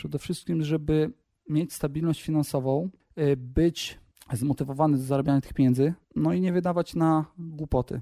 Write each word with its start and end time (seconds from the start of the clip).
Przede 0.00 0.18
wszystkim, 0.18 0.64
żeby 0.64 1.12
mieć 1.48 1.72
stabilność 1.72 2.22
finansową, 2.22 2.90
y, 3.18 3.36
być 3.36 3.98
zmotywowany 4.32 4.96
do 4.96 5.02
zarabiania 5.02 5.40
tych 5.40 5.52
pieniędzy, 5.52 5.94
no 6.16 6.32
i 6.32 6.40
nie 6.40 6.52
wydawać 6.52 6.94
na 6.94 7.24
głupoty. 7.38 8.00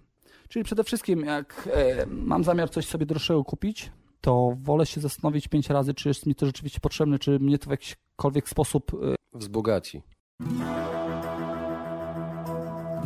Czyli 0.48 0.64
przede 0.64 0.84
wszystkim, 0.84 1.24
jak 1.24 1.68
e, 1.72 2.06
mam 2.06 2.44
zamiar 2.44 2.70
coś 2.70 2.86
sobie 2.86 3.06
droższego 3.06 3.44
kupić, 3.44 3.92
to 4.20 4.56
wolę 4.62 4.86
się 4.86 5.00
zastanowić 5.00 5.48
pięć 5.48 5.70
razy, 5.70 5.94
czy 5.94 6.08
jest 6.08 6.26
mi 6.26 6.34
to 6.34 6.46
rzeczywiście 6.46 6.80
potrzebne, 6.80 7.18
czy 7.18 7.38
mnie 7.38 7.58
to 7.58 7.66
w 7.66 7.70
jakikolwiek 7.70 8.48
sposób 8.48 8.92
e, 8.94 9.38
wzbogaci. 9.38 10.02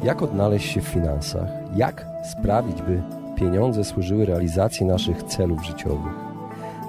Jak 0.03 0.23
odnaleźć 0.23 0.73
się 0.73 0.81
w 0.81 0.89
finansach? 0.89 1.49
Jak 1.77 2.07
sprawić, 2.33 2.83
by 2.83 3.03
pieniądze 3.37 3.85
służyły 3.85 4.27
realizacji 4.27 4.87
naszych 4.87 5.23
celów 5.23 5.65
życiowych? 5.65 6.32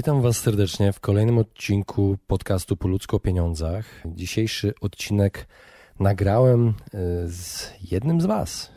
Witam 0.00 0.22
Was 0.22 0.36
serdecznie 0.36 0.92
w 0.92 1.00
kolejnym 1.00 1.38
odcinku 1.38 2.16
podcastu 2.26 2.76
Po 2.76 2.88
o 3.16 3.20
pieniądzach. 3.20 3.84
Dzisiejszy 4.06 4.74
odcinek 4.80 5.46
nagrałem 5.98 6.68
e, 6.68 6.72
z 7.28 7.70
jednym 7.90 8.20
z 8.20 8.26
Was, 8.26 8.70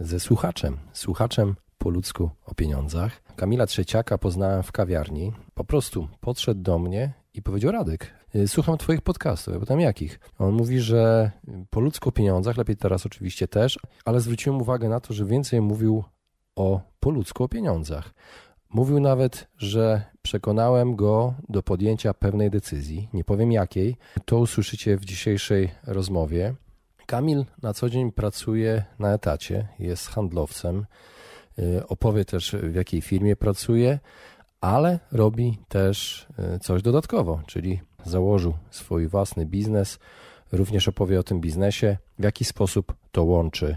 ze 0.00 0.20
słuchaczem, 0.20 0.78
słuchaczem 0.92 1.54
po 1.78 1.90
ludzku 1.90 2.30
o 2.46 2.54
pieniądzach. 2.54 3.22
Kamila 3.36 3.66
Trzeciaka 3.66 4.18
poznałem 4.18 4.62
w 4.62 4.72
kawiarni. 4.72 5.32
Po 5.54 5.64
prostu 5.64 6.08
podszedł 6.20 6.62
do 6.62 6.78
mnie 6.78 7.12
i 7.34 7.42
powiedział: 7.42 7.72
Radek, 7.72 8.14
e, 8.34 8.48
słucham 8.48 8.78
Twoich 8.78 9.00
podcastów. 9.00 9.54
Ja 9.54 9.60
pytam 9.60 9.80
jakich? 9.80 10.20
On 10.38 10.54
mówi, 10.54 10.80
że 10.80 11.30
po 11.70 11.80
ludzku 11.80 12.08
o 12.08 12.12
pieniądzach, 12.12 12.56
lepiej 12.56 12.76
teraz 12.76 13.06
oczywiście 13.06 13.48
też, 13.48 13.78
ale 14.04 14.20
zwróciłem 14.20 14.60
uwagę 14.60 14.88
na 14.88 15.00
to, 15.00 15.14
że 15.14 15.24
więcej 15.24 15.60
mówił 15.60 16.04
o 16.56 16.80
po 17.00 17.10
ludzku 17.10 17.44
o 17.44 17.48
pieniądzach. 17.48 18.14
Mówił 18.70 19.00
nawet, 19.00 19.48
że 19.58 20.13
przekonałem 20.24 20.96
go 20.96 21.34
do 21.48 21.62
podjęcia 21.62 22.14
pewnej 22.14 22.50
decyzji, 22.50 23.08
nie 23.12 23.24
powiem 23.24 23.52
jakiej. 23.52 23.96
To 24.24 24.38
usłyszycie 24.38 24.96
w 24.96 25.04
dzisiejszej 25.04 25.70
rozmowie. 25.86 26.54
Kamil 27.06 27.44
na 27.62 27.74
co 27.74 27.90
dzień 27.90 28.12
pracuje 28.12 28.84
na 28.98 29.14
etacie, 29.14 29.68
jest 29.78 30.08
handlowcem. 30.08 30.86
Y, 31.58 31.86
opowie 31.86 32.24
też 32.24 32.56
w 32.62 32.74
jakiej 32.74 33.00
firmie 33.00 33.36
pracuje, 33.36 33.98
ale 34.60 34.98
robi 35.12 35.58
też 35.68 36.26
y, 36.56 36.58
coś 36.58 36.82
dodatkowo, 36.82 37.40
czyli 37.46 37.80
założył 38.04 38.54
swój 38.70 39.08
własny 39.08 39.46
biznes. 39.46 39.98
Również 40.52 40.88
opowie 40.88 41.20
o 41.20 41.22
tym 41.22 41.40
biznesie, 41.40 41.96
w 42.18 42.24
jaki 42.24 42.44
sposób 42.44 42.94
to 43.12 43.24
łączy 43.24 43.76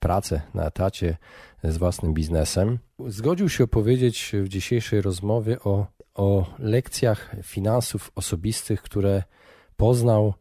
pracę 0.00 0.42
na 0.54 0.66
etacie 0.66 1.16
z 1.64 1.76
własnym 1.76 2.14
biznesem. 2.14 2.78
Zgodził 3.06 3.48
się 3.48 3.64
opowiedzieć 3.64 4.32
w 4.34 4.48
dzisiejszej 4.48 5.00
rozmowie 5.00 5.60
o, 5.60 5.86
o 6.14 6.46
lekcjach 6.58 7.36
finansów 7.42 8.12
osobistych, 8.14 8.82
które 8.82 9.22
poznał 9.76 10.34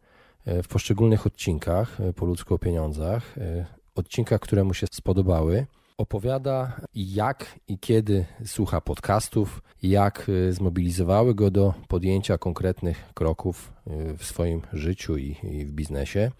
e, 0.45 0.63
w 0.63 0.67
poszczególnych 0.67 1.27
odcinkach 1.27 2.01
e, 2.01 2.13
po 2.13 2.25
ludzku 2.25 2.53
o 2.53 2.59
pieniądzach, 2.59 3.37
e, 3.37 3.65
odcinkach, 3.95 4.39
które 4.39 4.63
mu 4.63 4.73
się 4.73 4.87
spodobały. 4.91 5.65
Opowiada, 5.97 6.81
jak 6.93 7.59
i 7.67 7.79
kiedy 7.79 8.25
słucha 8.45 8.81
podcastów, 8.81 9.61
jak 9.83 10.31
zmobilizowały 10.49 11.35
go 11.35 11.51
do 11.51 11.73
podjęcia 11.87 12.37
konkretnych 12.37 13.13
kroków 13.13 13.73
w 14.17 14.25
swoim 14.25 14.61
życiu 14.73 15.17
i, 15.17 15.37
i 15.43 15.65
w 15.65 15.71
biznesie. 15.71 16.31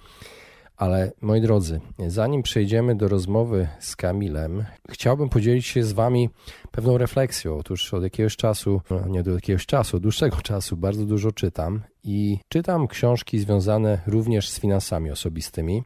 Ale 0.81 1.11
moi 1.21 1.41
drodzy, 1.41 1.81
zanim 2.07 2.43
przejdziemy 2.43 2.95
do 2.95 3.07
rozmowy 3.07 3.67
z 3.79 3.95
Kamilem, 3.95 4.65
chciałbym 4.89 5.29
podzielić 5.29 5.65
się 5.65 5.83
z 5.83 5.91
Wami 5.91 6.29
pewną 6.71 6.97
refleksją. 6.97 7.57
Otóż 7.57 7.93
od 7.93 8.03
jakiegoś 8.03 8.35
czasu, 8.35 8.81
no 8.89 9.07
nie 9.07 9.23
do 9.23 9.31
jakiegoś 9.31 9.65
czasu, 9.65 9.99
dłuższego 9.99 10.37
czasu 10.51 10.77
bardzo 10.77 11.05
dużo 11.05 11.31
czytam 11.31 11.81
i 12.03 12.37
czytam 12.49 12.87
książki 12.87 13.39
związane 13.39 14.01
również 14.07 14.49
z 14.49 14.59
finansami 14.59 15.11
osobistymi. 15.11 15.83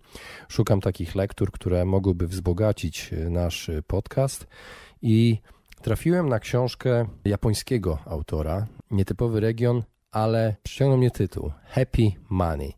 Szukam 0.47 0.81
takich 0.81 1.15
lektur, 1.15 1.51
które 1.51 1.85
mogłyby 1.85 2.27
wzbogacić 2.27 3.11
nasz 3.29 3.71
podcast 3.87 4.47
i 5.01 5.37
trafiłem 5.81 6.29
na 6.29 6.39
książkę 6.39 7.05
japońskiego 7.25 7.99
autora, 8.05 8.67
nietypowy 8.91 9.39
region, 9.39 9.83
ale 10.11 10.55
przyciągnął 10.63 10.97
mnie 10.97 11.11
tytuł 11.11 11.51
Happy 11.65 12.11
Money. 12.29 12.73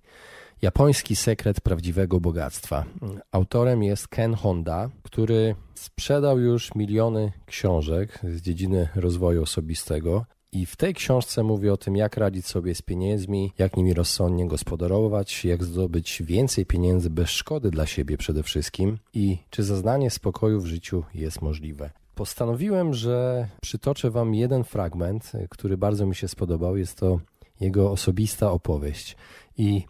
Japoński 0.61 1.15
sekret 1.15 1.61
prawdziwego 1.61 2.19
bogactwa. 2.19 2.85
Autorem 3.31 3.83
jest 3.83 4.07
Ken 4.07 4.33
Honda, 4.33 4.89
który 5.03 5.55
sprzedał 5.75 6.39
już 6.39 6.75
miliony 6.75 7.31
książek 7.45 8.19
z 8.23 8.41
dziedziny 8.41 8.89
rozwoju 8.95 9.43
osobistego. 9.43 10.25
I 10.51 10.65
w 10.65 10.75
tej 10.75 10.93
książce 10.93 11.43
mówi 11.43 11.69
o 11.69 11.77
tym, 11.77 11.95
jak 11.95 12.17
radzić 12.17 12.45
sobie 12.45 12.75
z 12.75 12.81
pieniędzmi, 12.81 13.53
jak 13.57 13.77
nimi 13.77 13.93
rozsądnie 13.93 14.47
gospodarować, 14.47 15.45
jak 15.45 15.63
zdobyć 15.63 16.23
więcej 16.25 16.65
pieniędzy 16.65 17.09
bez 17.09 17.29
szkody 17.29 17.71
dla 17.71 17.85
siebie 17.85 18.17
przede 18.17 18.43
wszystkim 18.43 18.97
i 19.13 19.37
czy 19.49 19.63
zaznanie 19.63 20.11
spokoju 20.11 20.61
w 20.61 20.65
życiu 20.65 21.03
jest 21.13 21.41
możliwe. 21.41 21.89
Postanowiłem, 22.15 22.93
że 22.93 23.47
przytoczę 23.61 24.11
Wam 24.11 24.35
jeden 24.35 24.63
fragment, 24.63 25.31
który 25.49 25.77
bardzo 25.77 26.05
mi 26.05 26.15
się 26.15 26.27
spodobał. 26.27 26.77
Jest 26.77 26.97
to 26.97 27.19
jego 27.59 27.91
osobista 27.91 28.51
opowieść. 28.51 29.17
I 29.57 29.83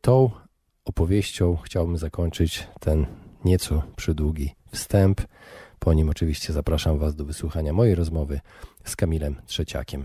tą 0.00 0.30
opowieścią 0.84 1.56
chciałbym 1.56 1.98
zakończyć 1.98 2.66
ten 2.80 3.06
nieco 3.44 3.82
przydługi 3.96 4.54
wstęp. 4.72 5.20
Po 5.78 5.94
nim 5.94 6.08
oczywiście 6.08 6.52
zapraszam 6.52 6.98
Was 6.98 7.14
do 7.14 7.24
wysłuchania 7.24 7.72
mojej 7.72 7.94
rozmowy 7.94 8.40
z 8.84 8.96
Kamilem 8.96 9.36
Trzeciakiem. 9.46 10.04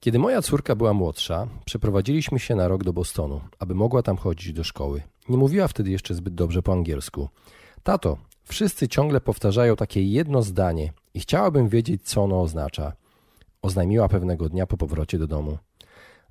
Kiedy 0.00 0.18
moja 0.18 0.42
córka 0.42 0.74
była 0.74 0.92
młodsza, 0.92 1.46
przeprowadziliśmy 1.64 2.38
się 2.38 2.54
na 2.54 2.68
rok 2.68 2.84
do 2.84 2.92
Bostonu, 2.92 3.40
aby 3.58 3.74
mogła 3.74 4.02
tam 4.02 4.16
chodzić 4.16 4.52
do 4.52 4.64
szkoły. 4.64 5.02
Nie 5.28 5.36
mówiła 5.36 5.68
wtedy 5.68 5.90
jeszcze 5.90 6.14
zbyt 6.14 6.34
dobrze 6.34 6.62
po 6.62 6.72
angielsku. 6.72 7.28
Tato, 7.82 8.16
wszyscy 8.44 8.88
ciągle 8.88 9.20
powtarzają 9.20 9.76
takie 9.76 10.02
jedno 10.02 10.42
zdanie 10.42 10.92
i 11.14 11.20
chciałabym 11.20 11.68
wiedzieć, 11.68 12.02
co 12.02 12.22
ono 12.22 12.42
oznacza. 12.42 12.92
Oznajmiła 13.62 14.08
pewnego 14.08 14.48
dnia 14.48 14.66
po 14.66 14.76
powrocie 14.76 15.18
do 15.18 15.26
domu. 15.26 15.58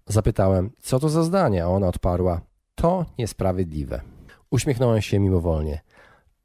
Zapytałem, 0.07 0.69
co 0.79 0.99
to 0.99 1.09
za 1.09 1.23
zdanie, 1.23 1.63
a 1.63 1.67
ona 1.67 1.87
odparła: 1.87 2.41
To 2.81 3.05
niesprawiedliwe. 3.17 4.01
Uśmiechnąłem 4.49 5.01
się 5.01 5.19
mimowolnie. 5.19 5.81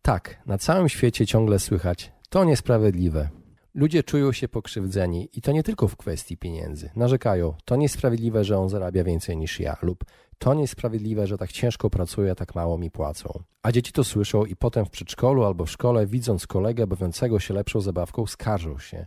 Tak, 0.02 0.42
na 0.46 0.58
całym 0.58 0.88
świecie 0.88 1.26
ciągle 1.26 1.58
słychać: 1.58 2.12
To 2.28 2.44
niesprawiedliwe. 2.44 3.28
Ludzie 3.74 4.02
czują 4.02 4.32
się 4.32 4.48
pokrzywdzeni 4.48 5.28
i 5.32 5.40
to 5.40 5.52
nie 5.52 5.62
tylko 5.62 5.88
w 5.88 5.96
kwestii 5.96 6.36
pieniędzy. 6.36 6.90
Narzekają: 6.96 7.54
To 7.64 7.76
niesprawiedliwe, 7.76 8.44
że 8.44 8.58
on 8.58 8.68
zarabia 8.68 9.04
więcej 9.04 9.36
niż 9.36 9.60
ja, 9.60 9.76
lub 9.82 10.04
to 10.38 10.54
niesprawiedliwe, 10.54 11.26
że 11.26 11.38
tak 11.38 11.52
ciężko 11.52 11.90
pracuje, 11.90 12.30
a 12.30 12.34
tak 12.34 12.54
mało 12.54 12.78
mi 12.78 12.90
płacą. 12.90 13.42
A 13.62 13.72
dzieci 13.72 13.92
to 13.92 14.04
słyszą 14.04 14.44
i 14.44 14.56
potem 14.56 14.84
w 14.84 14.90
przedszkolu 14.90 15.44
albo 15.44 15.64
w 15.64 15.70
szkole, 15.70 16.06
widząc 16.06 16.46
kolegę 16.46 16.86
bawiącego 16.86 17.40
się 17.40 17.54
lepszą 17.54 17.80
zabawką, 17.80 18.26
skarżą 18.26 18.78
się. 18.78 19.06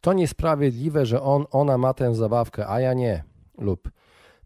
To 0.00 0.12
niesprawiedliwe, 0.12 1.06
że 1.06 1.22
on, 1.22 1.44
ona 1.50 1.78
ma 1.78 1.94
tę 1.94 2.14
zabawkę, 2.14 2.68
a 2.68 2.80
ja 2.80 2.94
nie. 2.94 3.24
Lub 3.58 3.90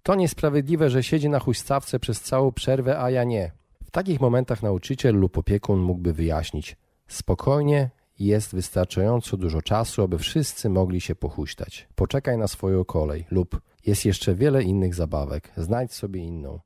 to 0.02 0.14
niesprawiedliwe, 0.14 0.90
że 0.90 1.02
siedzi 1.02 1.28
na 1.28 1.38
huśtawce 1.38 2.00
przez 2.00 2.20
całą 2.20 2.52
przerwę, 2.52 3.00
a 3.00 3.10
ja 3.10 3.24
nie. 3.24 3.52
W 3.84 3.90
takich 3.90 4.20
momentach 4.20 4.62
nauczyciel 4.62 5.14
lub 5.14 5.38
opiekun 5.38 5.80
mógłby 5.80 6.12
wyjaśnić: 6.12 6.76
Spokojnie, 7.08 7.90
jest 8.20 8.54
wystarczająco 8.54 9.36
dużo 9.36 9.62
czasu, 9.62 10.02
aby 10.02 10.18
wszyscy 10.18 10.68
mogli 10.68 11.00
się 11.00 11.14
pochuśtać. 11.14 11.88
Poczekaj 11.94 12.38
na 12.38 12.48
swoją 12.48 12.84
kolej 12.84 13.26
lub 13.30 13.60
jest 13.86 14.04
jeszcze 14.04 14.34
wiele 14.34 14.62
innych 14.62 14.94
zabawek, 14.94 15.52
znajdź 15.56 15.92
sobie 15.92 16.20
inną. 16.20 16.60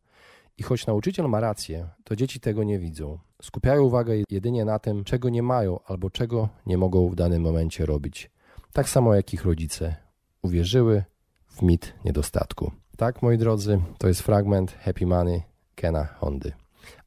I 0.58 0.62
choć 0.62 0.86
nauczyciel 0.86 1.28
ma 1.28 1.40
rację, 1.40 1.88
to 2.04 2.16
dzieci 2.16 2.40
tego 2.40 2.64
nie 2.64 2.78
widzą. 2.78 3.18
Skupiają 3.42 3.82
uwagę 3.82 4.14
jedynie 4.30 4.64
na 4.64 4.78
tym, 4.78 5.04
czego 5.04 5.28
nie 5.28 5.42
mają 5.42 5.78
albo 5.86 6.10
czego 6.10 6.48
nie 6.66 6.78
mogą 6.78 7.08
w 7.08 7.14
danym 7.14 7.42
momencie 7.42 7.86
robić. 7.86 8.30
Tak 8.72 8.88
samo 8.88 9.14
jak 9.14 9.34
ich 9.34 9.44
rodzice 9.44 9.96
uwierzyły 10.42 11.04
w 11.46 11.62
mit 11.62 11.94
niedostatku. 12.04 12.72
Tak, 12.96 13.22
moi 13.22 13.38
drodzy, 13.38 13.80
to 13.98 14.08
jest 14.08 14.22
fragment 14.22 14.74
Happy 14.84 15.06
Money 15.06 15.42
Kena 15.74 16.04
Hondy. 16.04 16.52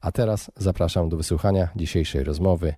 A 0.02 0.12
teraz 0.12 0.52
zapraszam 0.58 1.10
do 1.10 1.18
wysłuchania 1.18 1.70
dzisiejszej 1.76 2.24
rozmowy 2.24 2.74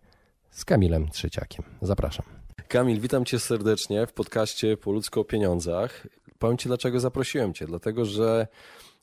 z 0.49 0.65
Kamilem 0.65 1.09
Trzeciakiem. 1.09 1.65
Zapraszam. 1.81 2.25
Kamil, 2.67 2.99
witam 2.99 3.25
cię 3.25 3.39
serdecznie 3.39 4.07
w 4.07 4.13
podcaście 4.13 4.77
Po 4.77 4.91
ludzko 4.91 5.21
o 5.21 5.23
pieniądzach. 5.23 6.07
Powiem 6.39 6.57
ci, 6.57 6.67
dlaczego 6.67 6.99
zaprosiłem 6.99 7.53
cię. 7.53 7.65
Dlatego, 7.65 8.05
że 8.05 8.47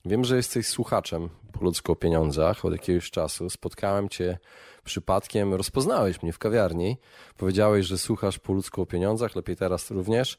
wiem, 0.05 0.25
że 0.25 0.37
jesteś 0.37 0.67
słuchaczem 0.67 1.29
Po 1.53 1.65
ludzko 1.65 1.93
o 1.93 1.97
pieniądzach 1.97 2.65
od 2.65 2.73
jakiegoś 2.73 3.11
czasu. 3.11 3.51
Spotkałem 3.51 4.09
cię 4.09 4.39
przypadkiem, 4.85 5.55
rozpoznałeś 5.55 6.23
mnie 6.23 6.33
w 6.33 6.39
kawiarni. 6.39 6.97
Powiedziałeś, 7.37 7.87
że 7.87 7.99
słuchasz 7.99 8.39
Po 8.39 8.53
ludzko 8.53 8.83
o 8.83 8.87
pieniądzach, 8.87 9.37
lepiej 9.37 9.57
teraz 9.57 9.91
również. 9.91 10.39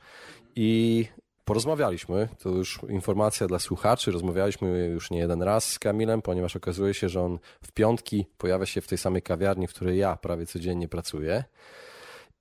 I 0.55 1.05
porozmawialiśmy, 1.47 2.29
to 2.39 2.49
już 2.49 2.79
informacja 2.89 3.47
dla 3.47 3.59
słuchaczy, 3.59 4.11
rozmawialiśmy 4.11 4.87
już 4.87 5.11
nie 5.11 5.19
jeden 5.19 5.41
raz 5.41 5.71
z 5.71 5.79
Kamilem, 5.79 6.21
ponieważ 6.21 6.55
okazuje 6.55 6.93
się, 6.93 7.09
że 7.09 7.21
on 7.21 7.39
w 7.61 7.71
piątki 7.71 8.25
pojawia 8.37 8.65
się 8.65 8.81
w 8.81 8.87
tej 8.87 8.97
samej 8.97 9.21
kawiarni, 9.21 9.67
w 9.67 9.73
której 9.73 9.97
ja 9.97 10.15
prawie 10.15 10.45
codziennie 10.45 10.87
pracuję. 10.87 11.43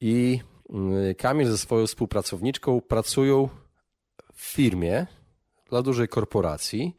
I 0.01 0.41
mm, 0.71 1.15
Kamil 1.15 1.47
ze 1.47 1.59
swoją 1.59 1.87
współpracowniczką 1.87 2.81
pracują 2.81 3.49
w 4.35 4.43
firmie 4.43 5.07
dla 5.71 5.83
dużej 5.83 6.09
korporacji 6.09 6.97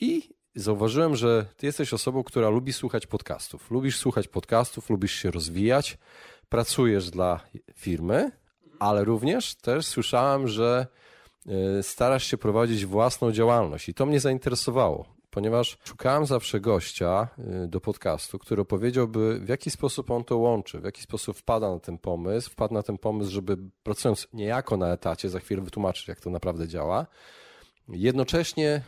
i 0.00 0.30
zauważyłem, 0.54 1.16
że 1.16 1.46
ty 1.56 1.66
jesteś 1.66 1.92
osobą, 1.92 2.24
która 2.24 2.48
lubi 2.48 2.72
słuchać 2.72 3.06
podcastów. 3.06 3.70
Lubisz 3.70 3.98
słuchać 3.98 4.28
podcastów, 4.28 4.90
lubisz 4.90 5.12
się 5.12 5.30
rozwijać, 5.30 5.98
pracujesz 6.48 7.10
dla 7.10 7.40
firmy, 7.74 8.30
ale 8.78 9.04
również 9.04 9.54
też 9.54 9.86
słyszałem, 9.86 10.48
że 10.48 10.86
starasz 11.82 12.24
się 12.24 12.38
prowadzić 12.38 12.86
własną 12.86 13.32
działalność. 13.32 13.88
I 13.88 13.94
to 13.94 14.06
mnie 14.06 14.20
zainteresowało, 14.20 15.04
ponieważ 15.30 15.78
szukałem 15.84 16.26
zawsze 16.26 16.60
gościa 16.60 17.28
e, 17.38 17.66
do 17.66 17.80
podcastu, 17.80 18.38
który 18.38 18.62
opowiedziałby, 18.62 19.40
w 19.40 19.48
jaki 19.48 19.70
sposób 19.70 20.10
on 20.10 20.24
to 20.24 20.36
łączy, 20.36 20.80
w 20.80 20.84
jaki 20.84 21.02
sposób 21.02 21.36
wpada 21.36 21.70
na 21.70 21.80
ten 21.80 21.98
pomysł, 21.98 22.50
wpadł 22.50 22.74
na 22.74 22.82
ten 22.82 22.98
pomysł, 22.98 23.30
żeby 23.30 23.56
pracując 23.82 24.28
niejako 24.32 24.76
na 24.76 24.92
etacie, 24.92 25.28
za 25.28 25.40
chwilę 25.40 25.62
wytłumaczyć, 25.62 26.08
jak 26.08 26.20
to 26.20 26.30
naprawdę 26.30 26.68
działa. 26.68 27.06
Jednocześnie, 27.88 28.82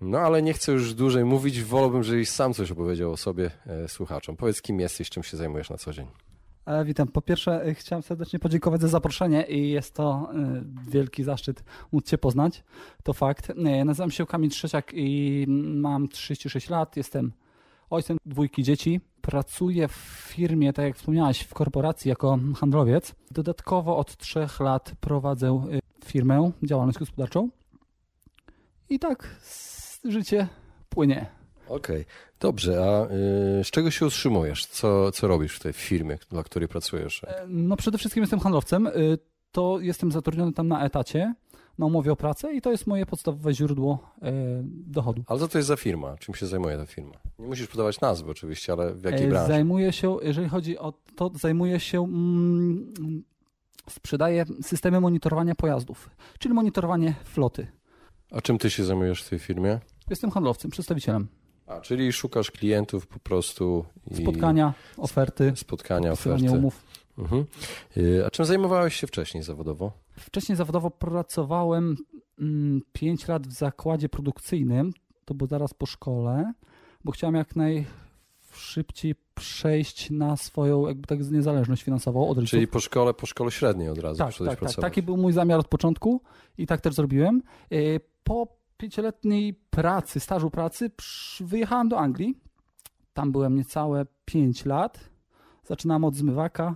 no 0.00 0.18
ale 0.18 0.42
nie 0.42 0.52
chcę 0.52 0.72
już 0.72 0.94
dłużej 0.94 1.24
mówić, 1.24 1.62
wolałbym, 1.62 2.02
żebyś 2.02 2.30
sam 2.30 2.54
coś 2.54 2.70
opowiedział 2.70 3.12
o 3.12 3.16
sobie 3.16 3.50
e, 3.66 3.88
słuchaczom. 3.88 4.36
Powiedz, 4.36 4.62
kim 4.62 4.80
jesteś, 4.80 5.10
czym 5.10 5.22
się 5.22 5.36
zajmujesz 5.36 5.70
na 5.70 5.78
co 5.78 5.92
dzień. 5.92 6.27
E, 6.68 6.84
witam. 6.84 7.08
Po 7.08 7.22
pierwsze, 7.22 7.64
e, 7.64 7.74
chciałem 7.74 8.02
serdecznie 8.02 8.38
podziękować 8.38 8.80
za 8.80 8.88
zaproszenie 8.88 9.42
i 9.42 9.70
jest 9.70 9.94
to 9.94 10.30
e, 10.34 10.62
wielki 10.90 11.24
zaszczyt 11.24 11.64
móc 11.92 12.06
Cię 12.06 12.18
poznać. 12.18 12.64
To 13.02 13.12
fakt. 13.12 13.52
Nazywam 13.84 14.10
się 14.10 14.26
Kamil 14.26 14.50
Trzeciak 14.50 14.92
i 14.94 15.44
mam 15.74 16.08
36 16.08 16.70
lat. 16.70 16.96
Jestem 16.96 17.32
ojcem 17.90 18.16
dwójki 18.26 18.62
dzieci. 18.62 19.00
Pracuję 19.20 19.88
w 19.88 19.92
firmie, 20.32 20.72
tak 20.72 20.84
jak 20.84 20.96
wspomniałeś, 20.96 21.40
w 21.40 21.54
korporacji 21.54 22.08
jako 22.08 22.38
handlowiec. 22.56 23.14
Dodatkowo 23.30 23.96
od 23.96 24.16
trzech 24.16 24.60
lat 24.60 24.92
prowadzę 25.00 25.66
firmę, 26.04 26.50
działalność 26.62 26.98
gospodarczą. 26.98 27.48
I 28.90 28.98
tak 28.98 29.36
życie 30.04 30.48
płynie. 30.88 31.37
Okej, 31.68 32.00
okay. 32.00 32.04
dobrze. 32.40 32.84
A 32.84 33.04
y, 33.60 33.64
z 33.64 33.70
czego 33.70 33.90
się 33.90 34.06
utrzymujesz? 34.06 34.66
Co, 34.66 35.12
co 35.12 35.28
robisz 35.28 35.56
w 35.56 35.60
tej 35.60 35.72
firmie, 35.72 36.18
dla 36.30 36.42
której 36.42 36.68
pracujesz? 36.68 37.24
E, 37.24 37.46
no 37.48 37.76
przede 37.76 37.98
wszystkim 37.98 38.22
jestem 38.22 38.40
handlowcem. 38.40 38.86
Y, 38.86 39.18
to 39.52 39.80
jestem 39.80 40.12
zatrudniony 40.12 40.52
tam 40.52 40.68
na 40.68 40.84
etacie, 40.84 41.34
na 41.78 41.86
umowie 41.86 42.12
o 42.12 42.16
pracę 42.16 42.54
i 42.54 42.60
to 42.60 42.70
jest 42.70 42.86
moje 42.86 43.06
podstawowe 43.06 43.54
źródło 43.54 44.14
y, 44.16 44.22
dochodu. 44.64 45.22
Ale 45.26 45.40
co 45.40 45.48
to 45.48 45.58
jest 45.58 45.68
za 45.68 45.76
firma? 45.76 46.16
Czym 46.16 46.34
się 46.34 46.46
zajmuje 46.46 46.76
ta 46.76 46.86
firma? 46.86 47.14
Nie 47.38 47.46
musisz 47.46 47.66
podawać 47.66 48.00
nazwy 48.00 48.30
oczywiście, 48.30 48.72
ale 48.72 48.94
w 48.94 49.04
jakiej 49.04 49.26
e, 49.26 49.28
branży? 49.28 49.52
Zajmuję 49.52 49.92
się, 49.92 50.16
jeżeli 50.22 50.48
chodzi 50.48 50.78
o 50.78 50.92
to, 51.16 51.30
zajmuję 51.34 51.80
się... 51.80 52.04
Mm, 52.04 52.92
sprzedaję 53.90 54.44
systemy 54.62 55.00
monitorowania 55.00 55.54
pojazdów, 55.54 56.10
czyli 56.38 56.54
monitorowanie 56.54 57.14
floty. 57.24 57.66
A 58.30 58.40
czym 58.40 58.58
ty 58.58 58.70
się 58.70 58.84
zajmujesz 58.84 59.22
w 59.22 59.28
tej 59.28 59.38
firmie? 59.38 59.80
Jestem 60.10 60.30
handlowcem, 60.30 60.70
przedstawicielem. 60.70 61.28
A, 61.68 61.80
czyli 61.80 62.12
szukasz 62.12 62.50
klientów 62.50 63.06
po 63.06 63.18
prostu. 63.18 63.84
Spotkania, 64.22 64.74
oferty. 64.96 65.52
Spotkania, 65.56 66.12
oferty. 66.12 66.50
umów. 66.50 66.84
Mhm. 67.18 67.44
Y, 67.96 68.26
a 68.26 68.30
czym 68.30 68.44
zajmowałeś 68.44 68.94
się 68.94 69.06
wcześniej 69.06 69.42
zawodowo? 69.42 69.92
Wcześniej 70.18 70.56
zawodowo 70.56 70.90
pracowałem 70.90 71.96
5 72.92 73.20
mm, 73.24 73.32
lat 73.34 73.46
w 73.46 73.52
zakładzie 73.52 74.08
produkcyjnym. 74.08 74.92
To 75.24 75.34
było 75.34 75.48
zaraz 75.48 75.74
po 75.74 75.86
szkole, 75.86 76.52
bo 77.04 77.12
chciałem 77.12 77.34
jak 77.34 77.56
najszybciej 77.56 79.14
przejść 79.34 80.10
na 80.10 80.36
swoją 80.36 80.86
jakby 80.86 81.06
tak 81.06 81.30
niezależność 81.30 81.82
finansową 81.82 82.28
od 82.28 82.36
rodziców. 82.36 82.50
Czyli 82.50 82.68
po 82.68 82.80
szkole, 82.80 83.14
po 83.14 83.26
szkole 83.26 83.50
średniej 83.50 83.88
od 83.88 83.98
razu 83.98 84.18
tak, 84.18 84.34
tak, 84.36 84.60
tak, 84.60 84.74
Taki 84.74 85.02
był 85.02 85.16
mój 85.16 85.32
zamiar 85.32 85.60
od 85.60 85.68
początku 85.68 86.22
i 86.58 86.66
tak 86.66 86.80
też 86.80 86.94
zrobiłem. 86.94 87.42
Y, 87.72 88.00
po 88.24 88.57
pięcioletniej 88.78 89.54
pracy, 89.54 90.20
stażu 90.20 90.50
pracy, 90.50 90.90
wyjechałem 91.40 91.88
do 91.88 91.98
Anglii. 91.98 92.40
Tam 93.12 93.32
byłem 93.32 93.54
niecałe 93.54 94.06
5 94.24 94.64
lat. 94.64 95.10
Zaczynałem 95.64 96.04
od 96.04 96.14
zmywaka. 96.14 96.74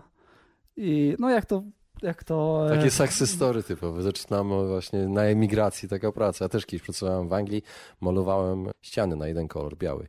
I 0.77 1.17
no 1.19 1.31
jak 1.31 1.47
to 1.47 1.63
jak 2.03 2.25
to... 2.25 2.67
E, 2.67 2.77
Takie 2.77 2.91
success 2.91 3.31
story 3.31 3.63
typowe. 3.63 4.03
Zaczynamy 4.03 4.69
właśnie 4.69 5.09
na 5.09 5.23
emigracji, 5.23 5.89
taka 5.89 6.13
praca. 6.13 6.45
Ja 6.45 6.49
też 6.49 6.67
kiedyś 6.67 6.85
pracowałem 6.85 7.29
w 7.29 7.33
Anglii, 7.33 7.63
malowałem 8.01 8.69
ściany 8.83 9.17
na 9.17 9.29
jeden 9.29 9.49
kolor, 9.49 9.77
biały. 9.77 10.09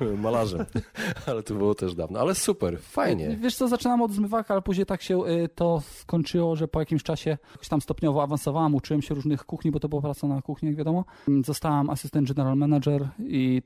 Malarzem. 0.22 0.66
ale 1.26 1.42
to 1.42 1.54
było 1.54 1.74
też 1.74 1.94
dawno. 1.94 2.20
Ale 2.20 2.34
super, 2.34 2.80
fajnie. 2.80 3.36
Wiesz 3.40 3.56
co, 3.56 3.68
zaczynałem 3.68 4.02
od 4.02 4.12
zmywaka, 4.12 4.54
ale 4.54 4.62
później 4.62 4.86
tak 4.86 5.02
się 5.02 5.26
y, 5.26 5.48
to 5.48 5.82
skończyło, 6.00 6.56
że 6.56 6.68
po 6.68 6.80
jakimś 6.80 7.02
czasie 7.02 7.38
tam 7.68 7.80
stopniowo 7.80 8.22
awansowałem, 8.22 8.74
uczyłem 8.74 9.02
się 9.02 9.14
różnych 9.14 9.44
kuchni, 9.44 9.70
bo 9.70 9.80
to 9.80 9.88
była 9.88 10.02
praca 10.02 10.26
na 10.26 10.42
kuchni, 10.42 10.68
jak 10.68 10.78
wiadomo. 10.78 11.04
Zostałem 11.44 11.90
asystent 11.90 12.32
general 12.32 12.56
manager 12.56 13.08
i 13.18 13.62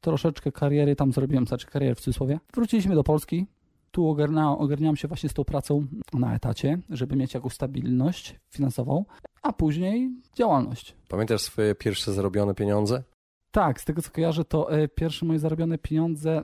troszeczkę 0.00 0.52
kariery 0.52 0.96
tam 0.96 1.12
zrobiłem, 1.12 1.46
znaczy 1.46 1.66
karierę 1.66 1.94
w 1.94 2.00
cudzysłowie. 2.00 2.40
Wróciliśmy 2.54 2.94
do 2.94 3.04
Polski, 3.04 3.46
tu 3.92 4.08
ogarnia, 4.08 4.50
ogarniałem 4.50 4.96
się 4.96 5.08
właśnie 5.08 5.28
z 5.28 5.34
tą 5.34 5.44
pracą 5.44 5.86
na 6.12 6.34
etacie, 6.34 6.78
żeby 6.90 7.16
mieć 7.16 7.34
jakąś 7.34 7.52
stabilność 7.52 8.40
finansową, 8.50 9.04
a 9.42 9.52
później 9.52 10.10
działalność. 10.36 10.96
Pamiętasz 11.08 11.40
swoje 11.40 11.74
pierwsze 11.74 12.12
zarobione 12.12 12.54
pieniądze? 12.54 13.02
Tak, 13.50 13.80
z 13.80 13.84
tego 13.84 14.02
co 14.02 14.10
kojarzę, 14.10 14.44
to 14.44 14.72
e, 14.72 14.88
pierwsze 14.88 15.26
moje 15.26 15.38
zarobione 15.38 15.78
pieniądze 15.78 16.42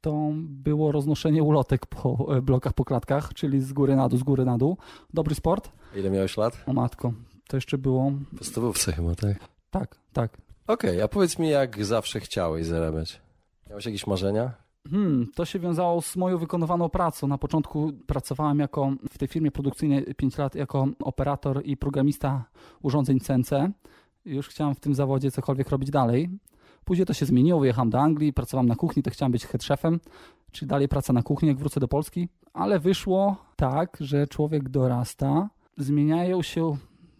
to 0.00 0.30
było 0.42 0.92
roznoszenie 0.92 1.42
ulotek 1.42 1.86
po 1.86 2.36
e, 2.36 2.42
blokach, 2.42 2.72
po 2.72 2.84
klatkach, 2.84 3.34
czyli 3.34 3.60
z 3.60 3.72
góry 3.72 3.96
na 3.96 4.08
dół, 4.08 4.18
z 4.18 4.22
góry 4.22 4.44
na 4.44 4.58
dół. 4.58 4.76
Dobry 5.14 5.34
sport. 5.34 5.70
Ile 5.96 6.10
miałeś 6.10 6.36
lat? 6.36 6.64
O 6.66 6.72
matko, 6.72 7.12
to 7.48 7.56
jeszcze 7.56 7.78
było... 7.78 8.10
W 8.10 8.38
podstawówce 8.38 8.92
chyba, 8.92 9.14
tak? 9.14 9.38
Tak, 9.70 9.96
tak. 10.12 10.38
Okej, 10.66 10.90
okay, 10.90 11.04
a 11.04 11.08
powiedz 11.08 11.38
mi, 11.38 11.48
jak 11.48 11.84
zawsze 11.84 12.20
chciałeś 12.20 12.66
zarabiać? 12.66 13.20
Miałeś 13.68 13.86
jakieś 13.86 14.06
marzenia? 14.06 14.67
Hmm, 14.90 15.26
to 15.34 15.44
się 15.44 15.58
wiązało 15.58 16.02
z 16.02 16.16
moją 16.16 16.38
wykonywaną 16.38 16.88
pracą. 16.88 17.26
Na 17.26 17.38
początku 17.38 17.92
pracowałem 18.06 18.58
jako 18.58 18.92
w 19.10 19.18
tej 19.18 19.28
firmie 19.28 19.50
produkcyjnej 19.50 20.14
5 20.14 20.38
lat 20.38 20.54
jako 20.54 20.88
operator 20.98 21.62
i 21.64 21.76
programista 21.76 22.44
urządzeń 22.82 23.20
CNC. 23.20 23.50
Już 24.24 24.48
chciałem 24.48 24.74
w 24.74 24.80
tym 24.80 24.94
zawodzie 24.94 25.30
cokolwiek 25.30 25.68
robić 25.68 25.90
dalej. 25.90 26.30
Później 26.84 27.06
to 27.06 27.14
się 27.14 27.26
zmieniło, 27.26 27.60
wyjechałem 27.60 27.90
do 27.90 28.00
Anglii, 28.00 28.32
pracowałem 28.32 28.68
na 28.68 28.76
kuchni, 28.76 29.02
to 29.02 29.10
chciałem 29.10 29.32
być 29.32 29.46
head 29.46 29.64
chefem, 29.64 30.00
czyli 30.52 30.68
dalej 30.68 30.88
praca 30.88 31.12
na 31.12 31.22
kuchni, 31.22 31.48
jak 31.48 31.58
wrócę 31.58 31.80
do 31.80 31.88
Polski. 31.88 32.28
Ale 32.52 32.78
wyszło 32.78 33.36
tak, 33.56 33.96
że 34.00 34.26
człowiek 34.26 34.68
dorasta, 34.68 35.50
zmieniają 35.76 36.42
się 36.42 36.76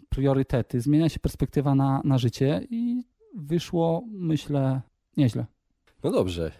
priorytety, 0.08 0.80
zmienia 0.80 1.08
się 1.08 1.20
perspektywa 1.20 1.74
na, 1.74 2.00
na 2.04 2.18
życie 2.18 2.66
i 2.70 3.04
wyszło, 3.34 4.02
myślę, 4.10 4.80
nieźle. 5.16 5.46
No 6.04 6.10
dobrze. 6.10 6.52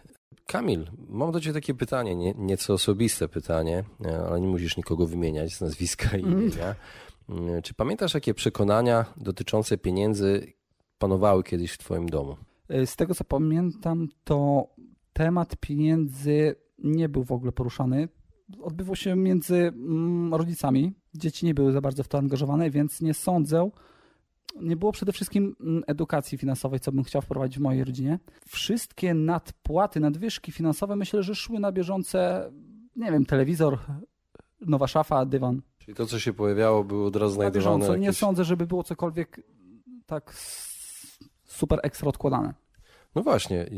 Kamil, 0.49 0.87
mam 1.09 1.31
do 1.31 1.41
Ciebie 1.41 1.53
takie 1.53 1.73
pytanie, 1.73 2.15
nie, 2.15 2.33
nieco 2.37 2.73
osobiste 2.73 3.27
pytanie, 3.27 3.83
e, 4.05 4.19
ale 4.29 4.41
nie 4.41 4.47
musisz 4.47 4.77
nikogo 4.77 5.07
wymieniać 5.07 5.55
z 5.55 5.61
nazwiska 5.61 6.17
i 6.17 6.23
mhm. 6.23 6.41
imienia. 6.41 6.75
Mm, 7.29 7.61
czy 7.61 7.73
pamiętasz, 7.73 8.13
jakie 8.13 8.33
przekonania 8.33 9.05
dotyczące 9.17 9.77
pieniędzy 9.77 10.53
panowały 10.99 11.43
kiedyś 11.43 11.71
w 11.71 11.77
Twoim 11.77 12.09
domu? 12.09 12.35
E, 12.69 12.85
z 12.85 12.95
tego 12.95 13.15
co 13.15 13.23
pamiętam, 13.23 14.07
to 14.23 14.67
temat 15.13 15.55
pieniędzy 15.55 16.55
nie 16.79 17.09
był 17.09 17.23
w 17.23 17.31
ogóle 17.31 17.51
poruszany. 17.51 18.09
odbywał 18.61 18.95
się 18.95 19.15
między 19.15 19.55
mm, 19.55 20.33
rodzicami. 20.33 20.93
Dzieci 21.13 21.45
nie 21.45 21.53
były 21.53 21.71
za 21.71 21.81
bardzo 21.81 22.03
w 22.03 22.07
to 22.07 22.17
angażowane, 22.17 22.69
więc 22.69 23.01
nie 23.01 23.13
sądzę, 23.13 23.69
nie 24.55 24.75
było 24.75 24.91
przede 24.91 25.13
wszystkim 25.13 25.55
mm, 25.59 25.83
edukacji 25.87 26.37
finansowej, 26.37 26.79
co 26.79 26.91
bym 26.91 27.03
chciał 27.03 27.21
wprowadzić 27.21 27.57
w 27.57 27.61
mojej 27.61 27.83
rodzinie. 27.83 28.19
Wszystkie 28.47 29.13
nadpłaty, 29.13 29.99
nadwyżki 29.99 30.51
finansowe 30.51 30.95
myślę, 30.95 31.23
że 31.23 31.35
szły 31.35 31.59
na 31.59 31.71
bieżące, 31.71 32.51
nie 32.95 33.11
wiem, 33.11 33.25
telewizor, 33.25 33.79
nowa 34.61 34.87
szafa, 34.87 35.25
dywan. 35.25 35.61
Czyli 35.77 35.95
to, 35.95 36.05
co 36.05 36.19
się 36.19 36.33
pojawiało, 36.33 36.83
było 36.83 37.07
od 37.07 37.15
razu 37.15 37.33
znajdowane. 37.33 37.77
bieżąco. 37.79 37.97
Nie 37.97 38.05
jakieś... 38.05 38.19
sądzę, 38.19 38.43
żeby 38.43 38.67
było 38.67 38.83
cokolwiek 38.83 39.41
tak 40.05 40.33
super 41.45 41.79
ekstra 41.83 42.09
odkładane. 42.09 42.53
No 43.15 43.23
właśnie, 43.23 43.69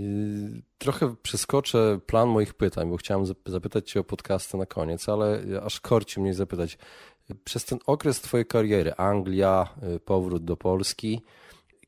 trochę 0.77 1.15
przeskoczę 1.21 1.99
plan 2.05 2.29
moich 2.29 2.53
pytań, 2.53 2.89
bo 2.89 2.97
chciałem 2.97 3.25
zapytać 3.45 3.91
Cię 3.91 3.99
o 3.99 4.03
podcasty 4.03 4.57
na 4.57 4.65
koniec, 4.65 5.09
ale 5.09 5.43
aż 5.63 5.79
korci 5.79 6.21
mnie 6.21 6.33
zapytać. 6.33 6.77
Przez 7.35 7.65
ten 7.65 7.79
okres 7.85 8.21
Twojej 8.21 8.45
kariery, 8.45 8.93
Anglia, 8.97 9.67
y, 9.95 9.99
powrót 9.99 10.45
do 10.45 10.57
Polski, 10.57 11.21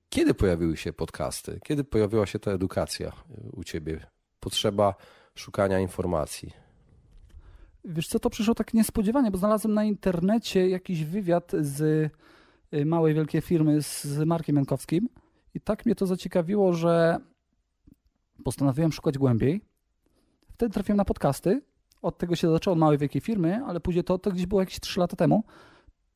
kiedy 0.09 0.33
pojawiły 0.33 0.77
się 0.77 0.93
podcasty? 0.93 1.59
Kiedy 1.63 1.83
pojawiła 1.83 2.25
się 2.25 2.39
ta 2.39 2.51
edukacja 2.51 3.07
y, 3.07 3.51
u 3.51 3.63
Ciebie? 3.63 4.05
Potrzeba 4.39 4.95
szukania 5.35 5.79
informacji. 5.79 6.53
Wiesz 7.85 8.07
co, 8.07 8.19
to 8.19 8.29
przyszło 8.29 8.55
tak 8.55 8.73
niespodziewanie, 8.73 9.31
bo 9.31 9.37
znalazłem 9.37 9.73
na 9.73 9.83
internecie 9.83 10.69
jakiś 10.69 11.03
wywiad 11.03 11.51
z 11.59 11.81
y, 12.73 12.85
małej, 12.85 13.13
wielkiej 13.13 13.41
firmy 13.41 13.81
z 13.81 14.17
Markiem 14.25 14.55
Jankowskim 14.55 15.09
i 15.53 15.61
tak 15.61 15.85
mnie 15.85 15.95
to 15.95 16.05
zaciekawiło, 16.05 16.73
że 16.73 17.17
postanowiłem 18.43 18.91
szukać 18.91 19.17
głębiej. 19.17 19.61
Wtedy 20.53 20.73
trafiłem 20.73 20.97
na 20.97 21.05
podcasty. 21.05 21.61
Od 22.03 22.17
tego 22.17 22.35
się 22.35 22.51
zaczęło 22.51 22.73
od 22.73 22.79
małej, 22.79 22.97
wielkiej 22.97 23.21
firmy, 23.21 23.61
ale 23.67 23.79
później 23.79 24.03
to, 24.03 24.17
to 24.17 24.31
gdzieś 24.31 24.45
było 24.45 24.61
jakieś 24.61 24.79
3 24.79 24.99
lata 24.99 25.15
temu. 25.15 25.43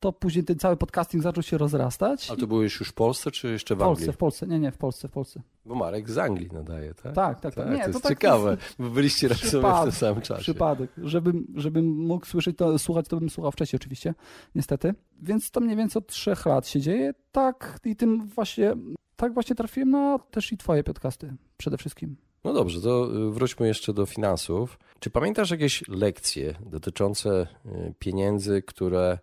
To 0.00 0.12
później 0.12 0.44
ten 0.44 0.58
cały 0.58 0.76
podcasting 0.76 1.22
zaczął 1.22 1.42
się 1.42 1.58
rozrastać. 1.58 2.30
Ale 2.30 2.38
to 2.38 2.46
było 2.46 2.62
już 2.62 2.78
w 2.78 2.92
Polsce, 2.92 3.30
czy 3.30 3.48
jeszcze 3.48 3.74
w, 3.74 3.78
w 3.78 3.80
Polsce, 3.80 4.12
W 4.12 4.16
Polsce, 4.16 4.46
nie, 4.46 4.60
nie, 4.60 4.72
w 4.72 4.78
Polsce, 4.78 5.08
w 5.08 5.10
Polsce. 5.10 5.42
Bo 5.64 5.74
Marek 5.74 6.10
z 6.10 6.18
Anglii 6.18 6.48
nadaje, 6.52 6.94
tak? 6.94 7.14
Tak, 7.14 7.40
tak, 7.40 7.54
tak. 7.54 7.54
tak 7.54 7.74
nie, 7.74 7.78
to, 7.78 7.84
to 7.84 7.90
jest 7.90 8.02
tak 8.02 8.12
ciekawe, 8.12 8.56
bo 8.78 8.90
byliście 8.90 9.28
razem 9.28 9.62
w 9.62 9.82
tym 9.82 9.92
samym 9.92 10.22
czasie. 10.22 10.42
Przypadek. 10.42 10.90
Żebym, 11.02 11.46
żebym 11.54 11.86
mógł 11.86 12.26
słyszeć 12.26 12.56
to, 12.56 12.78
słuchać, 12.78 13.08
to 13.08 13.16
bym 13.16 13.30
słuchał 13.30 13.52
wcześniej 13.52 13.78
oczywiście, 13.80 14.14
niestety. 14.54 14.94
Więc 15.22 15.50
to 15.50 15.60
mniej 15.60 15.76
więcej 15.76 16.00
od 16.00 16.06
trzech 16.06 16.46
lat 16.46 16.68
się 16.68 16.80
dzieje. 16.80 17.14
Tak 17.32 17.78
i 17.84 17.96
tym 17.96 18.26
właśnie 18.26 18.74
tak 19.16 19.34
właśnie 19.34 19.56
trafiłem 19.56 19.90
na 19.90 20.18
też 20.18 20.52
i 20.52 20.56
twoje 20.56 20.84
podcasty 20.84 21.34
przede 21.56 21.76
wszystkim. 21.76 22.16
No 22.48 22.54
dobrze, 22.54 22.80
to 22.80 23.16
y, 23.16 23.30
wróćmy 23.30 23.66
jeszcze 23.66 23.92
do 23.92 24.06
finansów. 24.06 24.78
Czy 25.00 25.10
pamiętasz 25.10 25.50
jakieś 25.50 25.88
lekcje 25.88 26.54
dotyczące 26.60 27.46
y, 27.66 27.94
pieniędzy, 27.98 28.62
które 28.62 29.18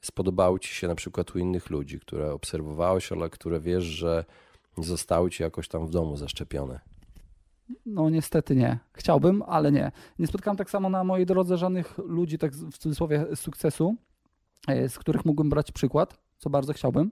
spodobały 0.00 0.60
ci 0.60 0.74
się 0.74 0.88
na 0.88 0.94
przykład 0.94 1.34
u 1.34 1.38
innych 1.38 1.70
ludzi, 1.70 2.00
które 2.00 2.32
obserwowałeś, 2.32 3.12
ale 3.12 3.30
które 3.30 3.60
wiesz, 3.60 3.84
że 3.84 4.24
zostały 4.78 5.30
ci 5.30 5.42
jakoś 5.42 5.68
tam 5.68 5.86
w 5.86 5.90
domu 5.90 6.16
zaszczepione? 6.16 6.80
No 7.86 8.10
niestety 8.10 8.56
nie. 8.56 8.78
Chciałbym, 8.92 9.42
ale 9.42 9.72
nie. 9.72 9.92
Nie 10.18 10.26
spotkałem 10.26 10.56
tak 10.56 10.70
samo 10.70 10.90
na 10.90 11.04
mojej 11.04 11.26
drodze 11.26 11.56
żadnych 11.56 11.98
ludzi, 11.98 12.38
tak 12.38 12.52
w 12.52 12.78
cudzysłowie, 12.78 13.26
sukcesu, 13.34 13.96
e, 14.68 14.88
z 14.88 14.98
których 14.98 15.24
mógłbym 15.24 15.50
brać 15.50 15.72
przykład, 15.72 16.18
co 16.38 16.50
bardzo 16.50 16.72
chciałbym. 16.72 17.10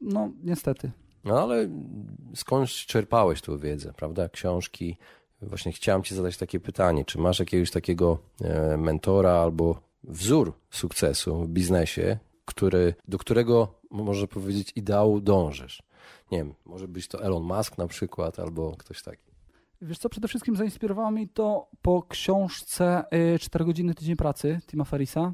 No, 0.00 0.32
niestety. 0.42 0.92
No 1.24 1.42
ale 1.42 1.68
skąd 2.34 2.68
czerpałeś 2.68 3.40
tą 3.42 3.58
wiedzę, 3.58 3.92
prawda? 3.92 4.28
Książki. 4.28 4.96
Właśnie 5.42 5.72
chciałem 5.72 6.02
Ci 6.02 6.14
zadać 6.14 6.36
takie 6.36 6.60
pytanie: 6.60 7.04
czy 7.04 7.18
masz 7.18 7.38
jakiegoś 7.38 7.70
takiego 7.70 8.18
e, 8.40 8.76
mentora 8.76 9.32
albo 9.32 9.80
wzór 10.04 10.52
sukcesu 10.70 11.42
w 11.42 11.48
biznesie, 11.48 12.18
który, 12.44 12.94
do 13.08 13.18
którego, 13.18 13.74
można 13.90 14.26
powiedzieć, 14.26 14.72
ideału 14.76 15.20
dążysz? 15.20 15.82
Nie 16.32 16.38
wiem, 16.38 16.54
może 16.64 16.88
być 16.88 17.08
to 17.08 17.22
Elon 17.22 17.42
Musk 17.42 17.78
na 17.78 17.86
przykład, 17.86 18.38
albo 18.38 18.76
ktoś 18.76 19.02
taki. 19.02 19.28
Wiesz 19.82 19.98
co, 19.98 20.08
przede 20.08 20.28
wszystkim 20.28 20.56
zainspirowało 20.56 21.10
mi 21.10 21.28
to 21.28 21.68
po 21.82 22.02
książce 22.02 23.04
4 23.40 23.62
e, 23.62 23.66
godziny 23.66 23.94
tydzień 23.94 24.16
pracy 24.16 24.60
Tima 24.66 24.84
Ferrisa. 24.84 25.32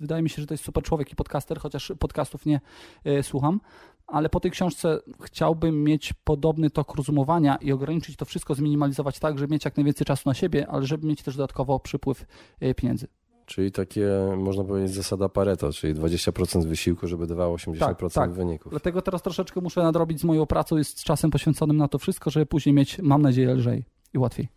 Wydaje 0.00 0.22
mi 0.22 0.30
się, 0.30 0.42
że 0.42 0.46
to 0.46 0.54
jest 0.54 0.64
super 0.64 0.84
człowiek 0.84 1.12
i 1.12 1.16
podcaster, 1.16 1.58
chociaż 1.58 1.92
podcastów 1.98 2.46
nie 2.46 2.60
e, 3.04 3.22
słucham, 3.22 3.60
ale 4.06 4.28
po 4.28 4.40
tej 4.40 4.50
książce 4.50 5.00
chciałbym 5.22 5.84
mieć 5.84 6.12
podobny 6.24 6.70
tok 6.70 6.94
rozumowania 6.94 7.56
i 7.56 7.72
ograniczyć 7.72 8.16
to 8.16 8.24
wszystko, 8.24 8.54
zminimalizować 8.54 9.18
tak, 9.18 9.38
żeby 9.38 9.52
mieć 9.52 9.64
jak 9.64 9.76
najwięcej 9.76 10.04
czasu 10.04 10.28
na 10.28 10.34
siebie, 10.34 10.66
ale 10.68 10.86
żeby 10.86 11.06
mieć 11.06 11.22
też 11.22 11.36
dodatkowo 11.36 11.80
przypływ 11.80 12.26
e, 12.60 12.74
pieniędzy. 12.74 13.06
Czyli 13.46 13.72
takie, 13.72 14.08
można 14.36 14.64
powiedzieć, 14.64 14.94
zasada 14.94 15.28
Pareto, 15.28 15.72
czyli 15.72 15.94
20% 15.94 16.64
wysiłku, 16.64 17.06
żeby 17.06 17.26
dawało 17.26 17.56
80% 17.56 17.78
tak, 17.78 18.12
tak. 18.12 18.32
wyników. 18.32 18.70
Dlatego 18.70 19.02
teraz 19.02 19.22
troszeczkę 19.22 19.60
muszę 19.60 19.82
nadrobić 19.82 20.20
z 20.20 20.24
moją 20.24 20.46
pracą 20.46 20.78
i 20.78 20.84
z 20.84 20.94
czasem 20.94 21.30
poświęconym 21.30 21.76
na 21.76 21.88
to 21.88 21.98
wszystko, 21.98 22.30
żeby 22.30 22.46
później 22.46 22.74
mieć, 22.74 22.98
mam 22.98 23.22
nadzieję, 23.22 23.54
lżej 23.54 23.84
i 24.14 24.18
łatwiej. 24.18 24.48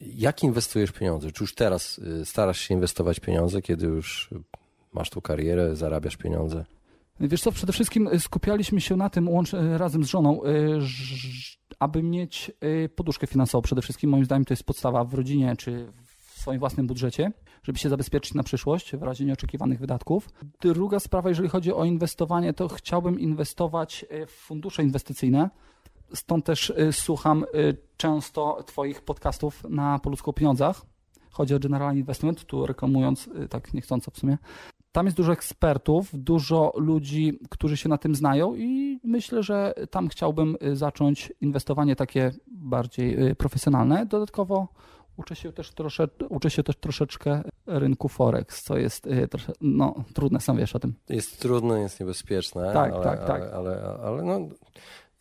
Jak 0.00 0.42
inwestujesz 0.42 0.92
pieniądze? 0.92 1.32
Czy 1.32 1.44
już 1.44 1.54
teraz 1.54 1.98
y, 1.98 2.26
starasz 2.26 2.58
się 2.58 2.74
inwestować 2.74 3.20
pieniądze, 3.20 3.62
kiedy 3.62 3.86
już 3.86 4.30
masz 4.92 5.10
tą 5.10 5.20
karierę, 5.20 5.76
zarabiasz 5.76 6.16
pieniądze? 6.16 6.64
Wiesz 7.20 7.40
co, 7.40 7.52
przede 7.52 7.72
wszystkim 7.72 8.08
y, 8.08 8.20
skupialiśmy 8.20 8.80
się 8.80 8.96
na 8.96 9.10
tym 9.10 9.28
łącz, 9.28 9.54
y, 9.54 9.78
razem 9.78 10.04
z 10.04 10.08
żoną, 10.08 10.40
aby 11.78 12.02
mieć 12.02 12.50
poduszkę 12.96 13.26
finansową. 13.26 13.62
Przede 13.62 13.82
wszystkim 13.82 14.10
moim 14.10 14.24
zdaniem 14.24 14.44
to 14.44 14.52
jest 14.52 14.64
podstawa 14.64 15.04
w 15.04 15.14
rodzinie 15.14 15.56
czy 15.56 15.92
w 16.34 16.40
swoim 16.40 16.58
własnym 16.58 16.86
budżecie, 16.86 17.32
żeby 17.62 17.78
się 17.78 17.88
zabezpieczyć 17.88 18.34
na 18.34 18.42
przyszłość 18.42 18.96
w 18.96 19.02
razie 19.02 19.24
nieoczekiwanych 19.24 19.78
wydatków. 19.78 20.28
Druga 20.60 21.00
sprawa, 21.00 21.28
jeżeli 21.28 21.48
chodzi 21.48 21.72
o 21.72 21.84
inwestowanie, 21.84 22.52
to 22.52 22.68
chciałbym 22.68 23.20
inwestować 23.20 24.04
w 24.26 24.30
fundusze 24.30 24.82
inwestycyjne 24.82 25.50
Stąd 26.14 26.44
też 26.44 26.70
y, 26.70 26.92
słucham 26.92 27.44
y, 27.54 27.76
często 27.96 28.62
Twoich 28.66 29.02
podcastów 29.02 29.64
na 29.68 29.98
Poludzku 29.98 30.32
pieniądzach. 30.32 30.82
Chodzi 31.30 31.54
o 31.54 31.58
General 31.58 31.96
Investment, 31.96 32.44
tu 32.44 32.66
reklamując 32.66 33.26
y, 33.26 33.48
tak 33.48 33.74
niechcąco 33.74 34.10
w 34.10 34.18
sumie. 34.18 34.38
Tam 34.92 35.06
jest 35.06 35.16
dużo 35.16 35.32
ekspertów, 35.32 36.08
dużo 36.12 36.72
ludzi, 36.76 37.38
którzy 37.50 37.76
się 37.76 37.88
na 37.88 37.98
tym 37.98 38.14
znają 38.14 38.54
i 38.54 39.00
myślę, 39.04 39.42
że 39.42 39.74
tam 39.90 40.08
chciałbym 40.08 40.56
zacząć 40.72 41.32
inwestowanie 41.40 41.96
takie 41.96 42.30
bardziej 42.46 43.36
profesjonalne. 43.36 44.06
Dodatkowo 44.06 44.68
uczę 45.16 45.36
się 45.36 45.52
też, 45.52 45.70
trosze, 45.70 46.08
uczę 46.28 46.50
się 46.50 46.62
też 46.62 46.76
troszeczkę 46.76 47.42
rynku 47.66 48.08
Forex, 48.08 48.62
co 48.62 48.78
jest 48.78 49.08
trosze, 49.30 49.52
no, 49.60 49.94
trudne, 50.14 50.40
sam 50.40 50.56
wiesz 50.56 50.76
o 50.76 50.78
tym. 50.78 50.94
Jest 51.08 51.40
trudne, 51.40 51.80
jest 51.80 52.00
niebezpieczne, 52.00 52.72
tak, 52.72 52.92
ale, 52.92 53.04
tak, 53.04 53.26
tak. 53.26 53.42
ale, 53.42 53.52
ale, 53.52 53.98
ale 54.02 54.22
no, 54.22 54.48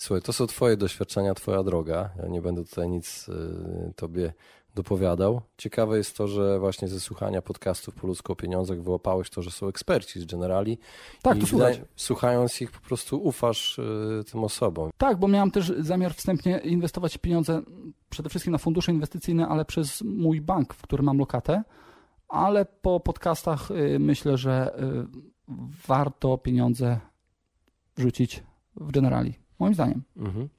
Słuchaj, 0.01 0.21
to 0.21 0.33
są 0.33 0.47
Twoje 0.47 0.77
doświadczenia, 0.77 1.33
Twoja 1.33 1.63
droga. 1.63 2.09
Ja 2.21 2.27
nie 2.27 2.41
będę 2.41 2.65
tutaj 2.65 2.89
nic 2.89 3.29
y, 3.29 3.93
Tobie 3.95 4.33
dopowiadał. 4.75 5.41
Ciekawe 5.57 5.97
jest 5.97 6.17
to, 6.17 6.27
że 6.27 6.59
właśnie 6.59 6.87
ze 6.87 6.99
słuchania 6.99 7.41
podcastów 7.41 7.95
po 7.95 8.07
ludzko 8.07 8.33
o 8.33 8.35
pieniądzach 8.35 8.81
wyłapałeś 8.81 9.29
to, 9.29 9.41
że 9.41 9.51
są 9.51 9.67
eksperci 9.67 10.19
z 10.19 10.25
Generali. 10.25 10.77
Tak, 11.21 11.37
to 11.39 11.45
słuchaj. 11.45 11.81
Słuchając 11.95 12.61
ich 12.61 12.71
po 12.71 12.79
prostu 12.79 13.23
ufasz 13.23 13.79
y, 13.79 14.23
tym 14.31 14.43
osobom. 14.43 14.89
Tak, 14.97 15.19
bo 15.19 15.27
miałem 15.27 15.51
też 15.51 15.73
zamiar 15.79 16.13
wstępnie 16.13 16.57
inwestować 16.57 17.17
pieniądze 17.17 17.61
przede 18.09 18.29
wszystkim 18.29 18.51
na 18.51 18.57
fundusze 18.57 18.91
inwestycyjne, 18.91 19.47
ale 19.47 19.65
przez 19.65 20.01
mój 20.01 20.41
bank, 20.41 20.73
w 20.73 20.81
którym 20.81 21.05
mam 21.05 21.17
lokatę. 21.17 21.63
Ale 22.27 22.65
po 22.65 22.99
podcastach 22.99 23.71
y, 23.71 23.99
myślę, 23.99 24.37
że 24.37 24.81
warto 25.87 26.37
pieniądze 26.37 26.99
wrzucić 27.95 28.43
w 28.75 28.91
Generali 28.91 29.33
moim 29.59 29.73
zdaniem. 29.73 30.03
Mhm. 30.17 30.49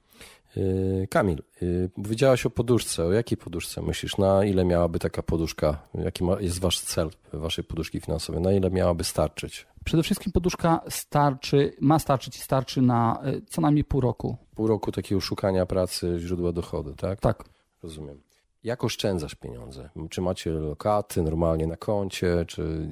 Y, 0.57 1.07
Kamil, 1.09 1.43
y, 1.61 1.89
powiedziałaś 1.95 2.45
o 2.45 2.49
poduszce. 2.49 3.05
O 3.05 3.11
jakiej 3.11 3.37
poduszce 3.37 3.81
myślisz? 3.81 4.17
Na 4.17 4.45
ile 4.45 4.65
miałaby 4.65 4.99
taka 4.99 5.23
poduszka? 5.23 5.87
Jaki 5.95 6.23
jest 6.39 6.59
wasz 6.59 6.79
cel 6.79 7.09
waszej 7.33 7.63
poduszki 7.63 7.99
finansowej? 7.99 8.41
Na 8.41 8.51
ile 8.51 8.69
miałaby 8.69 9.03
starczyć? 9.03 9.67
Przede 9.85 10.03
wszystkim 10.03 10.31
poduszka 10.31 10.81
starczy, 10.89 11.75
ma 11.81 11.99
starczyć 11.99 12.37
i 12.37 12.39
starczy 12.39 12.81
na 12.81 13.23
y, 13.27 13.41
co 13.49 13.61
najmniej 13.61 13.83
pół 13.83 14.01
roku. 14.01 14.37
Pół 14.55 14.67
roku 14.67 14.91
takiego 14.91 15.21
szukania 15.21 15.65
pracy, 15.65 16.15
źródła 16.19 16.51
dochodu, 16.51 16.93
tak? 16.95 17.19
Tak. 17.19 17.43
Rozumiem. 17.83 18.21
Jak 18.63 18.83
oszczędzasz 18.83 19.35
pieniądze? 19.35 19.89
Czy 20.09 20.21
macie 20.21 20.51
lokaty 20.51 21.21
normalnie 21.21 21.67
na 21.67 21.77
koncie, 21.77 22.45
czy 22.47 22.87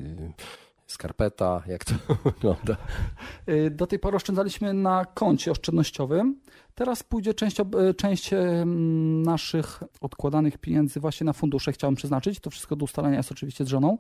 skarpeta? 0.87 1.63
Jak 1.67 1.85
to 1.85 1.93
wygląda? 2.25 2.77
Do 3.71 3.87
tej 3.87 3.99
pory 3.99 4.15
oszczędzaliśmy 4.15 4.73
na 4.73 5.05
koncie 5.05 5.51
oszczędnościowym. 5.51 6.39
Teraz 6.75 7.03
pójdzie 7.03 7.33
część, 7.33 7.59
y, 7.59 7.93
część 7.93 8.29
naszych 9.25 9.83
odkładanych 10.01 10.57
pieniędzy 10.57 10.99
właśnie 10.99 11.25
na 11.25 11.33
fundusze. 11.33 11.71
Chciałem 11.71 11.95
przeznaczyć. 11.95 12.39
To 12.39 12.49
wszystko 12.49 12.75
do 12.75 12.83
ustalenia 12.83 13.17
jest 13.17 13.31
oczywiście 13.31 13.65
z 13.65 13.67
żoną. 13.67 13.97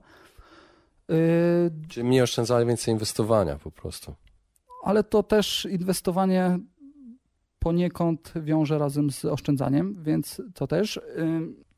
Y, 1.11 1.71
Czyli 1.89 2.07
mniej 2.07 2.21
oszczędzania, 2.21 2.65
więcej 2.65 2.93
inwestowania 2.93 3.55
po 3.55 3.71
prostu. 3.71 4.13
Ale 4.83 5.03
to 5.03 5.23
też 5.23 5.67
inwestowanie 5.71 6.59
poniekąd 7.59 8.33
wiąże 8.35 8.77
razem 8.77 9.11
z 9.11 9.25
oszczędzaniem, 9.25 10.03
więc 10.03 10.41
to 10.53 10.67
też. 10.67 10.99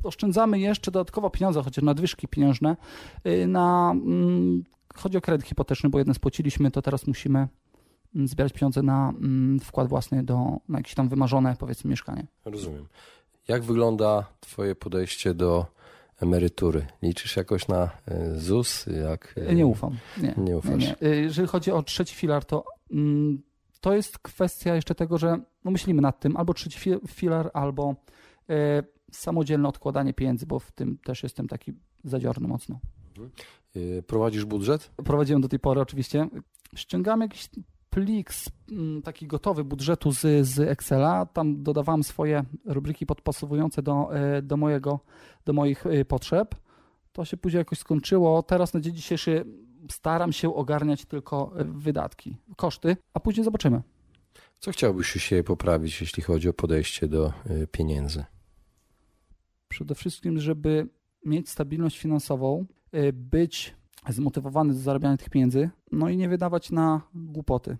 oszczędzamy 0.03 0.59
jeszcze 0.59 0.91
dodatkowo 0.91 1.29
pieniądze, 1.29 1.63
chociaż 1.63 1.83
nadwyżki 1.83 2.27
pieniężne, 2.27 2.75
na, 3.47 3.95
chodzi 4.95 5.17
o 5.17 5.21
kredyt 5.21 5.47
hipoteczny, 5.47 5.89
bo 5.89 5.97
jeden 5.97 6.13
spłaciliśmy, 6.13 6.71
to 6.71 6.81
teraz 6.81 7.07
musimy 7.07 7.47
zbierać 8.25 8.53
pieniądze 8.53 8.81
na 8.83 9.09
mm, 9.09 9.59
wkład 9.59 9.87
własny 9.87 10.23
do, 10.23 10.57
na 10.69 10.79
jakieś 10.79 10.95
tam 10.95 11.09
wymarzone, 11.09 11.55
powiedzmy, 11.59 11.89
mieszkanie. 11.89 12.27
Rozumiem. 12.45 12.85
Jak 13.47 13.63
wygląda 13.63 14.25
Twoje 14.39 14.75
podejście 14.75 15.33
do 15.33 15.65
emerytury? 16.21 16.85
Liczysz 17.01 17.35
jakoś 17.37 17.67
na 17.67 17.89
e, 18.05 18.35
ZUS? 18.39 18.85
Jak, 19.09 19.35
e, 19.47 19.55
Nie 19.55 19.65
ufam. 19.67 19.97
Nie, 20.21 20.33
Nie 20.37 20.57
ufasz. 20.57 20.71
Nie, 20.71 20.95
nie. 21.01 21.07
Y, 21.07 21.15
Jeżeli 21.21 21.47
chodzi 21.47 21.71
o 21.71 21.83
trzeci 21.83 22.15
filar, 22.15 22.45
to 22.45 22.63
mm, 22.91 23.41
to 23.81 23.93
jest 23.93 24.17
kwestia 24.19 24.75
jeszcze 24.75 24.95
tego, 24.95 25.17
że 25.17 25.39
no 25.65 25.71
myślimy 25.71 26.01
nad 26.01 26.19
tym, 26.19 26.37
albo 26.37 26.53
trzeci 26.53 26.79
fi- 26.79 27.07
filar, 27.07 27.51
albo 27.53 27.95
e, 28.49 28.83
samodzielne 29.11 29.69
odkładanie 29.69 30.13
pieniędzy, 30.13 30.45
bo 30.45 30.59
w 30.59 30.71
tym 30.71 30.97
też 30.97 31.23
jestem 31.23 31.47
taki 31.47 31.73
zadziorny 32.03 32.47
mocno. 32.47 32.79
E, 33.75 34.01
Prowadzisz 34.01 34.45
budżet? 34.45 34.91
Prowadziłem 35.05 35.41
do 35.41 35.47
tej 35.47 35.59
pory 35.59 35.81
oczywiście. 35.81 36.27
Ściągamy 36.75 37.25
jakiś 37.25 37.49
plik 37.93 38.29
mm, 38.71 39.01
taki 39.01 39.27
gotowy 39.27 39.63
budżetu 39.63 40.11
z, 40.11 40.47
z 40.47 40.59
Excela. 40.59 41.25
Tam 41.25 41.63
dodawałem 41.63 42.03
swoje 42.03 42.43
rubryki 42.65 43.05
podpasowujące 43.05 43.81
do, 43.81 44.15
e, 44.15 44.41
do, 44.41 44.57
mojego, 44.57 44.99
do 45.45 45.53
moich 45.53 45.85
e, 45.85 46.05
potrzeb. 46.05 46.55
To 47.11 47.25
się 47.25 47.37
później 47.37 47.57
jakoś 47.57 47.79
skończyło. 47.79 48.43
Teraz 48.43 48.73
na 48.73 48.79
dzień 48.79 48.95
dzisiejszy 48.95 49.45
staram 49.89 50.33
się 50.33 50.55
ogarniać 50.55 51.05
tylko 51.05 51.51
e, 51.55 51.63
wydatki, 51.63 52.37
koszty, 52.55 52.97
a 53.13 53.19
później 53.19 53.43
zobaczymy. 53.43 53.81
Co 54.59 54.71
chciałbyś 54.71 55.07
się 55.07 55.43
poprawić, 55.43 56.01
jeśli 56.01 56.23
chodzi 56.23 56.49
o 56.49 56.53
podejście 56.53 57.07
do 57.07 57.33
pieniędzy? 57.71 58.25
Przede 59.67 59.95
wszystkim, 59.95 60.39
żeby 60.39 60.87
mieć 61.25 61.49
stabilność 61.49 61.99
finansową, 61.99 62.65
być 63.13 63.75
zmotywowany 64.09 64.73
do 64.73 64.79
zarabiania 64.79 65.17
tych 65.17 65.29
pieniędzy, 65.29 65.69
no 65.91 66.09
i 66.09 66.17
nie 66.17 66.29
wydawać 66.29 66.71
na 66.71 67.01
głupoty. 67.15 67.77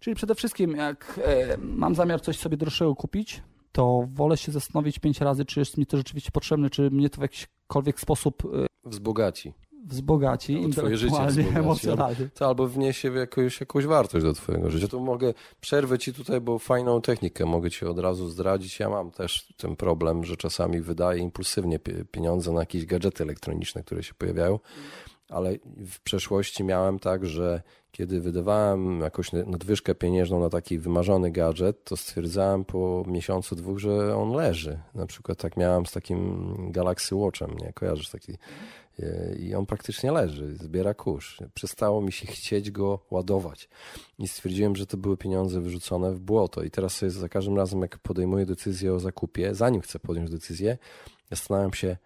Czyli 0.00 0.16
przede 0.16 0.34
wszystkim, 0.34 0.76
jak 0.76 1.20
e, 1.24 1.56
mam 1.58 1.94
zamiar 1.94 2.20
coś 2.20 2.38
sobie 2.38 2.56
droższego 2.56 2.94
kupić, 2.94 3.42
to 3.72 4.08
wolę 4.12 4.36
się 4.36 4.52
zastanowić 4.52 4.98
pięć 4.98 5.20
razy, 5.20 5.44
czy 5.44 5.60
jest 5.60 5.76
mi 5.78 5.86
to 5.86 5.96
rzeczywiście 5.96 6.30
potrzebne, 6.30 6.70
czy 6.70 6.90
mnie 6.90 7.10
to 7.10 7.16
w 7.18 7.22
jakikolwiek 7.22 8.00
sposób 8.00 8.42
e, 8.44 8.66
Wzbogaci. 8.84 9.52
wzbogaci, 9.86 10.60
No, 10.60 10.68
twoje 10.68 10.96
życie 10.96 11.26
wzbogaci, 11.26 11.58
emocjonalnie. 11.58 12.28
To 12.34 12.46
albo 12.46 12.68
wniesie 12.68 13.12
jakąś, 13.12 13.60
jakąś 13.60 13.86
wartość 13.86 14.24
do 14.24 14.32
Twojego 14.32 14.70
życia. 14.70 14.88
To 14.88 15.00
mogę 15.00 15.34
przerwę 15.60 15.98
Ci 15.98 16.12
tutaj, 16.14 16.40
bo 16.40 16.58
fajną 16.58 17.00
technikę 17.00 17.46
mogę 17.46 17.70
Ci 17.70 17.84
od 17.84 17.98
razu 17.98 18.28
zdradzić. 18.28 18.80
Ja 18.80 18.88
mam 18.88 19.10
też 19.10 19.52
ten 19.56 19.76
problem, 19.76 20.24
że 20.24 20.36
czasami 20.36 20.80
wydaję 20.80 21.20
impulsywnie 21.22 21.78
pie- 21.78 22.04
pieniądze 22.04 22.52
na 22.52 22.60
jakieś 22.60 22.86
gadżety 22.86 23.22
elektroniczne, 23.24 23.82
które 23.82 24.02
się 24.02 24.14
pojawiają, 24.14 24.58
ale 25.28 25.56
w 25.86 26.00
przeszłości 26.00 26.64
miałem 26.64 26.98
tak, 26.98 27.26
że 27.26 27.62
kiedy 27.92 28.20
wydawałem 28.20 29.00
jakąś 29.00 29.32
nadwyżkę 29.32 29.94
pieniężną 29.94 30.40
na 30.40 30.50
taki 30.50 30.78
wymarzony 30.78 31.30
gadżet, 31.30 31.84
to 31.84 31.96
stwierdzałem 31.96 32.64
po 32.64 33.04
miesiącu, 33.06 33.56
dwóch, 33.56 33.78
że 33.78 34.16
on 34.16 34.32
leży. 34.32 34.78
Na 34.94 35.06
przykład 35.06 35.38
tak 35.38 35.56
miałem 35.56 35.86
z 35.86 35.92
takim 35.92 36.72
Galaxy 36.72 37.14
Watchem, 37.14 37.50
nie 37.58 37.72
kojarzysz 37.72 38.10
taki 38.10 38.38
E, 39.02 39.34
i 39.36 39.54
on 39.54 39.66
praktycznie 39.66 40.12
leży, 40.12 40.56
zbiera 40.56 40.94
kurz. 40.94 41.38
Przestało 41.54 42.02
mi 42.02 42.12
się 42.12 42.26
chcieć 42.26 42.70
go 42.70 42.98
ładować 43.10 43.68
i 44.18 44.28
stwierdziłem, 44.28 44.76
że 44.76 44.86
to 44.86 44.96
były 44.96 45.16
pieniądze 45.16 45.60
wyrzucone 45.60 46.12
w 46.12 46.20
błoto 46.20 46.62
i 46.62 46.70
teraz 46.70 46.96
sobie 46.96 47.10
za 47.10 47.28
każdym 47.28 47.56
razem, 47.56 47.82
jak 47.82 47.98
podejmuję 47.98 48.46
decyzję 48.46 48.94
o 48.94 49.00
zakupie, 49.00 49.54
zanim 49.54 49.80
chcę 49.80 49.98
podjąć 49.98 50.30
decyzję, 50.30 50.78
zastanawiam 51.30 51.74
się, 51.74 51.96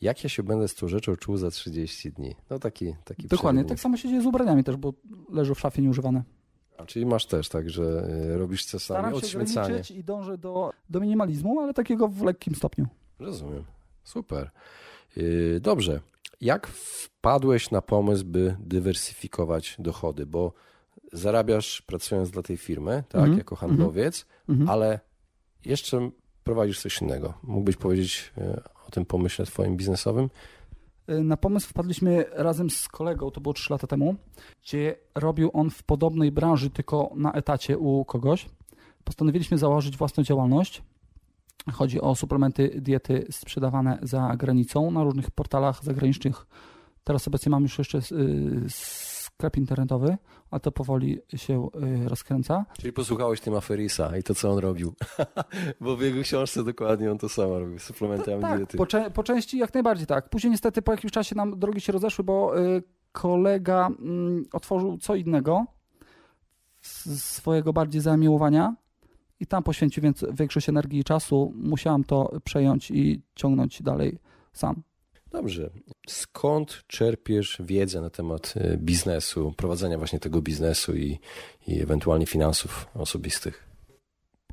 jak 0.00 0.24
ja 0.24 0.30
się 0.30 0.42
będę 0.42 0.68
z 0.68 0.74
tą 0.74 0.88
rzeczą 0.88 1.16
czuł 1.16 1.36
za 1.36 1.50
30 1.50 2.12
dni. 2.12 2.34
No 2.50 2.58
taki, 2.58 2.94
taki 3.04 3.28
Dokładnie, 3.28 3.64
tak 3.64 3.80
samo 3.80 3.96
się 3.96 4.08
dzieje 4.08 4.22
z 4.22 4.26
ubraniami 4.26 4.64
też, 4.64 4.76
bo 4.76 4.92
leżą 5.32 5.54
w 5.54 5.60
szafie 5.60 5.82
nieużywane. 5.82 6.22
A, 6.78 6.86
Czyli 6.86 7.06
masz 7.06 7.26
też 7.26 7.48
tak, 7.48 7.70
że 7.70 8.08
e, 8.34 8.38
robisz 8.38 8.66
czasami 8.66 8.80
Staram 8.80 9.10
się 9.10 9.16
odśmiecanie. 9.16 9.82
i 9.94 10.04
dążę 10.04 10.38
do, 10.38 10.72
do 10.90 11.00
minimalizmu, 11.00 11.60
ale 11.60 11.74
takiego 11.74 12.08
w 12.08 12.22
lekkim 12.22 12.54
stopniu. 12.54 12.86
Rozumiem. 13.18 13.64
Super. 14.04 14.50
Yy, 15.16 15.60
Dobrze. 15.60 16.00
Jak 16.40 16.66
wpadłeś 16.66 17.70
na 17.70 17.82
pomysł, 17.82 18.24
by 18.24 18.56
dywersyfikować 18.60 19.76
dochody? 19.78 20.26
Bo 20.26 20.52
zarabiasz 21.12 21.82
pracując 21.82 22.30
dla 22.30 22.42
tej 22.42 22.56
firmy, 22.56 23.04
tak, 23.08 23.20
Mhm. 23.20 23.38
jako 23.38 23.56
handlowiec, 23.56 24.26
Mhm. 24.48 24.68
ale 24.68 25.00
jeszcze 25.64 26.10
prowadzisz 26.44 26.80
coś 26.80 27.02
innego. 27.02 27.34
Mógłbyś 27.42 27.76
powiedzieć 27.76 28.32
yy, 28.36 28.62
o 28.86 28.90
tym 28.90 29.04
pomyśle 29.04 29.46
twoim 29.46 29.76
biznesowym? 29.76 30.30
Y, 31.10 31.22
Na 31.24 31.36
pomysł 31.36 31.68
wpadliśmy 31.68 32.24
razem 32.32 32.70
z 32.70 32.88
kolegą, 32.88 33.30
to 33.30 33.40
było 33.40 33.52
3 33.52 33.72
lata 33.72 33.86
temu, 33.86 34.14
gdzie 34.62 34.96
robił 35.14 35.50
on 35.52 35.70
w 35.70 35.82
podobnej 35.82 36.32
branży, 36.32 36.70
tylko 36.70 37.10
na 37.16 37.32
etacie 37.32 37.78
u 37.78 38.04
kogoś. 38.04 38.46
Postanowiliśmy 39.04 39.58
założyć 39.58 39.96
własną 39.96 40.22
działalność. 40.22 40.82
Chodzi 41.72 42.00
o 42.00 42.14
suplementy 42.14 42.80
diety 42.80 43.26
sprzedawane 43.30 43.98
za 44.02 44.36
granicą 44.36 44.90
na 44.90 45.04
różnych 45.04 45.30
portalach 45.30 45.84
zagranicznych. 45.84 46.46
Teraz 47.04 47.28
obecnie 47.28 47.50
mam 47.50 47.62
już 47.62 47.78
jeszcze 47.78 47.98
y, 47.98 48.02
sklep 49.40 49.56
internetowy, 49.56 50.16
a 50.50 50.60
to 50.60 50.72
powoli 50.72 51.18
się 51.36 51.68
y, 52.04 52.08
rozkręca. 52.08 52.64
Czyli 52.78 52.92
posłuchałeś 52.92 53.40
tym 53.40 53.54
Aferisa 53.54 54.16
i 54.18 54.22
to, 54.22 54.34
co 54.34 54.50
on 54.50 54.58
robił. 54.58 54.94
Bo 55.80 55.96
w 55.96 56.02
jego 56.02 56.22
książce 56.22 56.64
dokładnie 56.64 57.10
on 57.10 57.18
to 57.18 57.28
samo 57.28 57.58
robił, 57.58 57.78
suplementami 57.78 58.42
tak, 58.42 58.56
diety. 58.56 58.76
po, 58.76 58.86
cze- 58.86 59.10
po 59.10 59.22
części 59.22 59.58
jak 59.58 59.74
najbardziej 59.74 60.06
tak. 60.06 60.28
Później 60.28 60.50
niestety 60.50 60.82
po 60.82 60.92
jakimś 60.92 61.12
czasie 61.12 61.36
nam 61.36 61.58
drogi 61.58 61.80
się 61.80 61.92
rozeszły, 61.92 62.24
bo 62.24 62.60
y, 62.60 62.82
kolega 63.12 63.86
mm, 63.86 64.44
otworzył 64.52 64.98
co 64.98 65.14
innego 65.14 65.64
z 66.80 67.22
swojego 67.22 67.72
bardziej 67.72 68.00
zamiłowania 68.00 68.76
i 69.40 69.46
tam 69.46 69.62
poświęcił 69.62 70.02
więc 70.02 70.24
większość 70.32 70.68
energii 70.68 71.00
i 71.00 71.04
czasu. 71.04 71.52
Musiałem 71.56 72.04
to 72.04 72.30
przejąć 72.44 72.90
i 72.90 73.22
ciągnąć 73.34 73.82
dalej 73.82 74.18
sam. 74.52 74.82
Dobrze. 75.30 75.70
Skąd 76.08 76.82
czerpiesz 76.86 77.62
wiedzę 77.64 78.00
na 78.00 78.10
temat 78.10 78.54
e, 78.56 78.76
biznesu, 78.76 79.52
prowadzenia 79.56 79.98
właśnie 79.98 80.20
tego 80.20 80.42
biznesu 80.42 80.96
i, 80.96 81.18
i 81.66 81.80
ewentualnie 81.80 82.26
finansów 82.26 82.86
osobistych? 82.94 83.68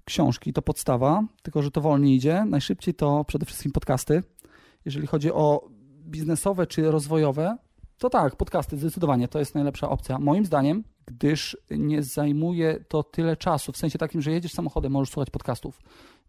Książki 0.06 0.54
to 0.54 0.62
podstawa, 0.62 1.24
tylko 1.44 1.62
że 1.62 1.72
to 1.72 1.82
wolniej 1.82 2.16
idzie. 2.16 2.46
Najszybciej 2.46 2.94
to 2.94 3.26
przede 3.26 3.46
wszystkim 3.46 3.72
podcasty. 3.72 4.24
Jeżeli 4.86 5.08
chodzi 5.08 5.32
o 5.32 5.70
biznesowe 6.06 6.68
czy 6.68 6.92
rozwojowe, 6.92 7.58
to 7.98 8.10
tak, 8.10 8.36
podcasty 8.36 8.78
zdecydowanie 8.78 9.28
to 9.28 9.40
jest 9.40 9.56
najlepsza 9.56 9.90
opcja. 9.90 10.20
Moim 10.20 10.46
zdaniem, 10.46 10.84
gdyż 11.06 11.58
nie 11.72 12.04
zajmuje 12.04 12.80
to 12.88 13.04
tyle 13.04 13.38
czasu, 13.38 13.72
w 13.72 13.78
sensie 13.78 13.98
takim, 14.00 14.22
że 14.22 14.32
jedziesz 14.32 14.54
samochodem, 14.54 14.92
możesz 14.92 15.14
słuchać 15.14 15.30
podcastów. 15.30 15.82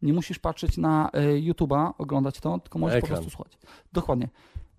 Nie 0.03 0.13
musisz 0.13 0.39
patrzeć 0.39 0.77
na 0.77 1.11
e, 1.13 1.21
YouTube'a, 1.21 1.93
oglądać 1.99 2.41
to, 2.41 2.59
tylko 2.59 2.79
możesz 2.79 2.97
Ekran. 2.97 3.11
po 3.11 3.17
prostu 3.17 3.31
słuchać. 3.31 3.59
Dokładnie. 3.93 4.29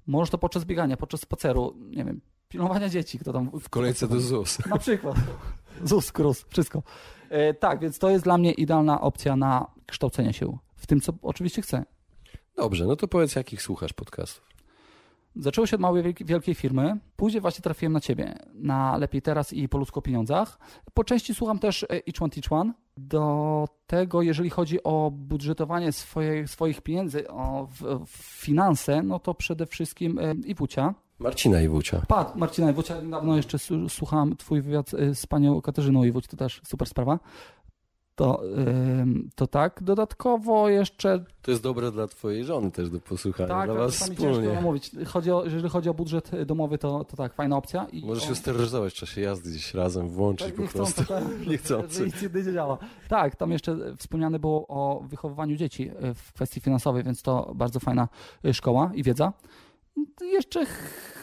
Możesz 0.08 0.30
to 0.30 0.38
podczas 0.38 0.66
biegania, 0.66 0.98
podczas 0.98 1.22
spaceru, 1.22 1.76
nie 1.78 2.06
wiem, 2.06 2.22
pilnowania 2.50 2.90
dzieci, 2.90 3.20
kto 3.20 3.34
tam... 3.34 3.60
W 3.60 3.70
kolejce 3.70 4.08
do 4.08 4.20
ZUS. 4.20 4.66
Na 4.66 4.78
przykład. 4.78 5.16
ZUS, 5.84 6.12
KRUS, 6.12 6.46
wszystko. 6.50 6.84
E, 7.30 7.54
tak, 7.54 7.80
więc 7.80 8.00
to 8.00 8.10
jest 8.10 8.24
dla 8.24 8.38
mnie 8.38 8.52
idealna 8.52 9.02
opcja 9.02 9.36
na 9.36 9.68
kształcenie 9.86 10.34
się 10.34 10.58
w 10.76 10.88
tym, 10.88 11.02
co 11.02 11.14
oczywiście 11.22 11.62
chcę. 11.62 11.86
Dobrze, 12.56 12.86
no 12.86 12.96
to 12.96 13.08
powiedz, 13.08 13.36
jakich 13.36 13.62
słuchasz 13.62 13.94
podcastów. 13.94 14.50
Zaczęło 15.36 15.68
się 15.68 15.76
od 15.76 15.82
małej, 15.82 16.16
wielkiej, 16.22 16.56
firmy. 16.56 16.98
Później 17.16 17.42
właśnie 17.42 17.62
trafiłem 17.62 17.94
na 17.94 18.00
ciebie, 18.00 18.36
na 18.54 18.98
Lepiej 18.98 19.22
Teraz 19.22 19.54
i 19.54 19.70
po 19.70 19.78
ludzko 19.78 20.00
o 20.00 20.02
pieniądzach. 20.02 20.60
Po 20.94 21.04
części 21.04 21.36
słucham 21.36 21.60
też 21.60 21.86
Each 21.90 22.22
One 22.22 22.30
Teach 22.30 22.52
One. 22.52 22.74
Do 23.08 23.68
tego, 23.88 24.22
jeżeli 24.22 24.50
chodzi 24.50 24.84
o 24.84 25.12
budżetowanie 25.12 25.92
swoje, 25.92 26.48
swoich 26.48 26.82
pieniędzy, 26.82 27.28
o 27.28 27.68
w, 27.72 28.06
w 28.06 28.10
finanse, 28.18 29.04
no 29.04 29.20
to 29.20 29.34
przede 29.34 29.66
wszystkim 29.66 30.20
e, 30.20 30.34
Iwucia. 30.46 30.94
Marcina 31.20 31.62
Iwucia. 31.62 32.02
Pat, 32.08 32.36
Marcina 32.36 32.70
Iwucia, 32.70 33.02
niedawno 33.02 33.36
jeszcze 33.36 33.58
słuchałem 33.90 34.38
twój 34.38 34.62
wywiad 34.62 34.94
e, 34.94 35.16
z 35.16 35.26
panią 35.26 35.62
Katarzyną 35.62 36.04
Iwuć, 36.04 36.28
to 36.28 36.38
też 36.38 36.62
super 36.66 36.88
sprawa. 36.88 37.20
To, 38.20 38.42
to 39.36 39.48
tak. 39.48 39.84
Dodatkowo 39.84 40.70
jeszcze 40.70 41.26
To 41.42 41.52
jest 41.52 41.64
dobre 41.64 41.92
dla 41.92 42.08
twojej 42.08 42.46
żony 42.46 42.72
też 42.72 42.90
do 42.90 43.00
posłuchania, 43.00 43.50
tak, 43.50 43.66
dla 43.70 43.80
was 43.80 43.96
wspólnie. 43.96 44.50
namówić. 44.50 44.92
Chodzi 45.08 45.32
o, 45.32 45.44
jeżeli 45.44 45.70
chodzi 45.70 45.90
o 45.90 45.94
budżet 45.94 46.32
domowy, 46.46 46.78
to, 46.78 47.04
to 47.04 47.18
tak, 47.18 47.34
fajna 47.34 47.58
opcja. 47.58 47.88
I 47.92 48.06
Możesz 48.06 48.24
się 48.24 48.30
on- 48.30 48.36
steroryzować 48.36 48.94
w 48.94 48.96
czasie 48.96 49.22
jazdy 49.22 49.50
gdzieś 49.50 49.74
razem, 49.74 50.10
włączyć 50.10 50.48
tak, 50.48 50.56
po 50.56 50.74
prostu. 50.74 51.04
Niechcący. 51.50 52.06
nic 52.06 52.46
nie 52.48 52.54
działa. 52.54 52.78
Tak, 53.08 53.36
tam 53.36 53.52
jeszcze 53.52 53.96
wspomniane 53.98 54.40
było 54.40 54.68
o 54.68 55.04
wychowywaniu 55.08 55.56
dzieci 55.56 55.92
e, 56.00 56.14
w 56.14 56.34
kwestii 56.34 56.60
finansowej, 56.60 57.04
więc 57.04 57.22
to 57.22 57.52
bardzo 57.56 57.80
fajna 57.80 58.08
e, 58.46 58.54
szkoła 58.54 58.92
i 58.96 59.04
wiedza. 59.04 59.34
Jeszcze 60.22 60.66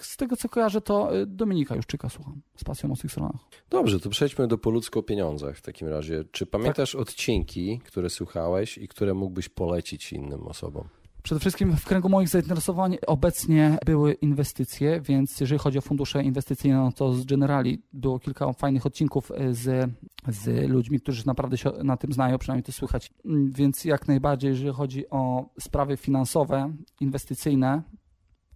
z 0.00 0.16
tego, 0.16 0.36
co 0.36 0.48
kojarzę, 0.48 0.80
to 0.80 1.16
e, 1.16 1.26
Dominika 1.26 1.76
Juszczyka 1.76 2.08
słucham 2.08 2.40
z 2.56 2.64
pasją 2.64 2.92
o 2.92 2.96
tych 2.96 3.10
stronach. 3.10 3.36
Dobrze, 3.70 4.00
to 4.00 4.10
przejdźmy 4.10 4.48
do 4.48 4.58
po 4.58 4.70
ludzko 4.70 5.00
o 5.00 5.02
pieniądzach 5.02 5.56
w 5.56 5.62
takim 5.62 5.88
razie. 5.88 6.24
Czy 6.32 6.46
pamiętasz 6.46 6.94
odcinki, 6.94 7.80
które 7.84 8.10
słuchałeś 8.10 8.78
i 8.78 8.88
które 8.88 9.14
mógłbyś 9.14 9.48
polecić 9.48 10.12
innym 10.12 10.46
osobom? 10.46 10.88
Przede 11.26 11.40
wszystkim 11.40 11.76
w 11.76 11.84
kręgu 11.84 12.08
moich 12.08 12.28
zainteresowań 12.28 12.98
obecnie 13.06 13.78
były 13.86 14.12
inwestycje, 14.12 15.00
więc 15.00 15.40
jeżeli 15.40 15.58
chodzi 15.58 15.78
o 15.78 15.80
fundusze 15.80 16.22
inwestycyjne, 16.22 16.76
no 16.76 16.92
to 16.92 17.12
z 17.12 17.24
Generali 17.24 17.82
było 17.92 18.18
kilka 18.18 18.52
fajnych 18.52 18.86
odcinków 18.86 19.32
z, 19.50 19.90
z 20.28 20.70
ludźmi, 20.70 21.00
którzy 21.00 21.26
naprawdę 21.26 21.58
się 21.58 21.70
na 21.84 21.96
tym 21.96 22.12
znają, 22.12 22.38
przynajmniej 22.38 22.64
to 22.64 22.72
słychać. 22.72 23.12
Więc 23.48 23.84
jak 23.84 24.08
najbardziej, 24.08 24.48
jeżeli 24.48 24.72
chodzi 24.72 25.10
o 25.10 25.50
sprawy 25.60 25.96
finansowe, 25.96 26.72
inwestycyjne, 27.00 27.82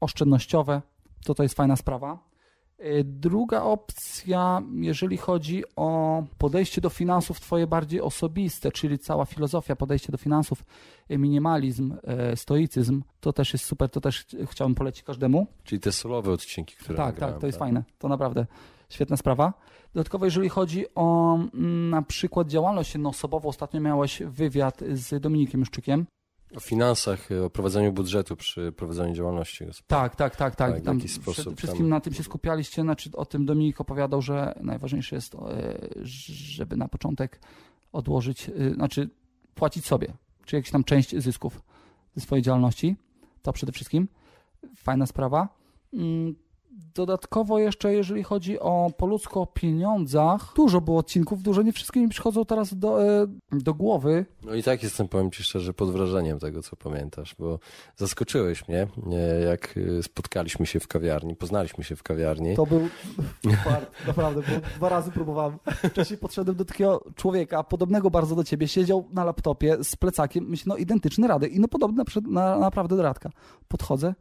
oszczędnościowe, 0.00 0.82
to 1.24 1.34
to 1.34 1.42
jest 1.42 1.54
fajna 1.54 1.76
sprawa. 1.76 2.30
Y, 2.84 3.04
druga 3.04 3.62
opcja, 3.62 4.62
jeżeli 4.80 5.16
chodzi 5.16 5.62
o 5.76 6.22
podejście 6.38 6.80
do 6.80 6.90
finansów 6.90 7.40
twoje 7.40 7.66
bardziej 7.66 8.00
osobiste, 8.00 8.72
czyli 8.72 8.98
cała 8.98 9.24
filozofia, 9.24 9.76
podejście 9.76 10.12
do 10.12 10.18
finansów, 10.18 10.64
y, 11.10 11.18
minimalizm, 11.18 11.94
y, 12.32 12.36
stoicyzm, 12.36 13.02
to 13.20 13.32
też 13.32 13.52
jest 13.52 13.64
super, 13.64 13.90
to 13.90 14.00
też 14.00 14.26
chciałbym 14.50 14.74
polecić 14.74 15.02
każdemu. 15.02 15.46
Czyli 15.64 15.80
te 15.80 15.92
solowe 15.92 16.32
odcinki, 16.32 16.76
które 16.76 16.96
Tak, 16.96 17.06
nagrałem, 17.06 17.34
tak, 17.34 17.40
to 17.40 17.46
jest 17.46 17.58
tak? 17.58 17.66
fajne, 17.66 17.84
to 17.98 18.08
naprawdę 18.08 18.46
świetna 18.88 19.16
sprawa. 19.16 19.52
Dodatkowo, 19.94 20.24
jeżeli 20.24 20.48
chodzi 20.48 20.84
o 20.94 21.34
mm, 21.34 21.90
na 21.90 22.02
przykład 22.02 22.48
działalność 22.48 22.94
jednoosobową, 22.94 23.48
ostatnio 23.48 23.80
miałeś 23.80 24.22
wywiad 24.22 24.80
z 24.92 25.22
Dominikiem 25.22 25.60
Juszczykiem, 25.60 26.06
o 26.56 26.60
finansach, 26.60 27.28
o 27.46 27.50
prowadzeniu 27.50 27.92
budżetu 27.92 28.36
przy 28.36 28.72
prowadzeniu 28.72 29.14
działalności 29.14 29.64
Tak, 29.86 30.16
tak, 30.16 30.36
tak, 30.36 30.56
tak. 30.56 30.74
tak 30.74 30.84
tam 30.84 31.00
sposób, 31.00 31.32
przede 31.32 31.56
wszystkim 31.56 31.82
tam... 31.82 31.88
na 31.88 32.00
tym 32.00 32.14
się 32.14 32.22
skupialiście. 32.22 32.82
Znaczy, 32.82 33.10
o 33.12 33.26
tym 33.26 33.46
Dominik 33.46 33.80
opowiadał, 33.80 34.22
że 34.22 34.54
najważniejsze 34.60 35.16
jest, 35.16 35.34
e, 35.34 35.38
żeby 36.02 36.76
na 36.76 36.88
początek 36.88 37.40
odłożyć, 37.92 38.48
e, 38.48 38.74
znaczy 38.74 39.10
płacić 39.54 39.86
sobie, 39.86 40.12
czy 40.44 40.56
jakąś 40.56 40.70
tam 40.70 40.84
część 40.84 41.16
zysków 41.16 41.62
ze 42.14 42.20
swojej 42.20 42.42
działalności. 42.42 42.96
To 43.42 43.52
przede 43.52 43.72
wszystkim 43.72 44.08
fajna 44.76 45.06
sprawa. 45.06 45.48
Dodatkowo 46.94 47.58
jeszcze, 47.58 47.94
jeżeli 47.94 48.22
chodzi 48.22 48.60
o 48.60 48.90
po 48.96 49.06
ludzko 49.06 49.40
o 49.40 49.46
pieniądzach, 49.46 50.52
dużo 50.56 50.80
było 50.80 50.98
odcinków, 50.98 51.42
dużo, 51.42 51.62
nie 51.62 51.72
wszystkie 51.72 52.00
mi 52.00 52.08
przychodzą 52.08 52.44
teraz 52.44 52.74
do, 52.74 53.04
e, 53.04 53.26
do 53.52 53.74
głowy. 53.74 54.26
No 54.42 54.54
i 54.54 54.62
tak 54.62 54.82
jestem, 54.82 55.08
powiem 55.08 55.30
Ci 55.30 55.42
szczerze, 55.42 55.72
pod 55.72 55.90
wrażeniem 55.90 56.38
tego, 56.38 56.62
co 56.62 56.76
pamiętasz, 56.76 57.34
bo 57.38 57.58
zaskoczyłeś 57.96 58.68
mnie, 58.68 58.86
jak 59.46 59.74
e, 59.98 60.02
spotkaliśmy 60.02 60.66
się 60.66 60.80
w 60.80 60.88
kawiarni, 60.88 61.36
poznaliśmy 61.36 61.84
się 61.84 61.96
w 61.96 62.02
kawiarni. 62.02 62.56
To 62.56 62.66
był 62.66 62.80
fart, 63.64 63.90
naprawdę, 64.06 64.42
bo 64.42 64.66
dwa 64.76 64.88
razy 64.88 65.10
próbowałem. 65.10 65.58
Wcześniej 65.90 66.18
podszedłem 66.18 66.56
do 66.56 66.64
takiego 66.64 67.04
człowieka, 67.16 67.64
podobnego 67.64 68.10
bardzo 68.10 68.36
do 68.36 68.44
Ciebie, 68.44 68.68
siedział 68.68 69.08
na 69.12 69.24
laptopie 69.24 69.76
z 69.84 69.96
plecakiem, 69.96 70.44
myślę, 70.48 70.70
no 70.70 70.76
identyczny 70.76 71.28
Radek 71.28 71.52
i 71.52 71.60
no 71.60 71.68
podobny 71.68 72.04
na, 72.22 72.30
na, 72.30 72.58
naprawdę 72.58 72.96
do 72.96 73.02
Radka. 73.02 73.30
Podchodzę, 73.68 74.14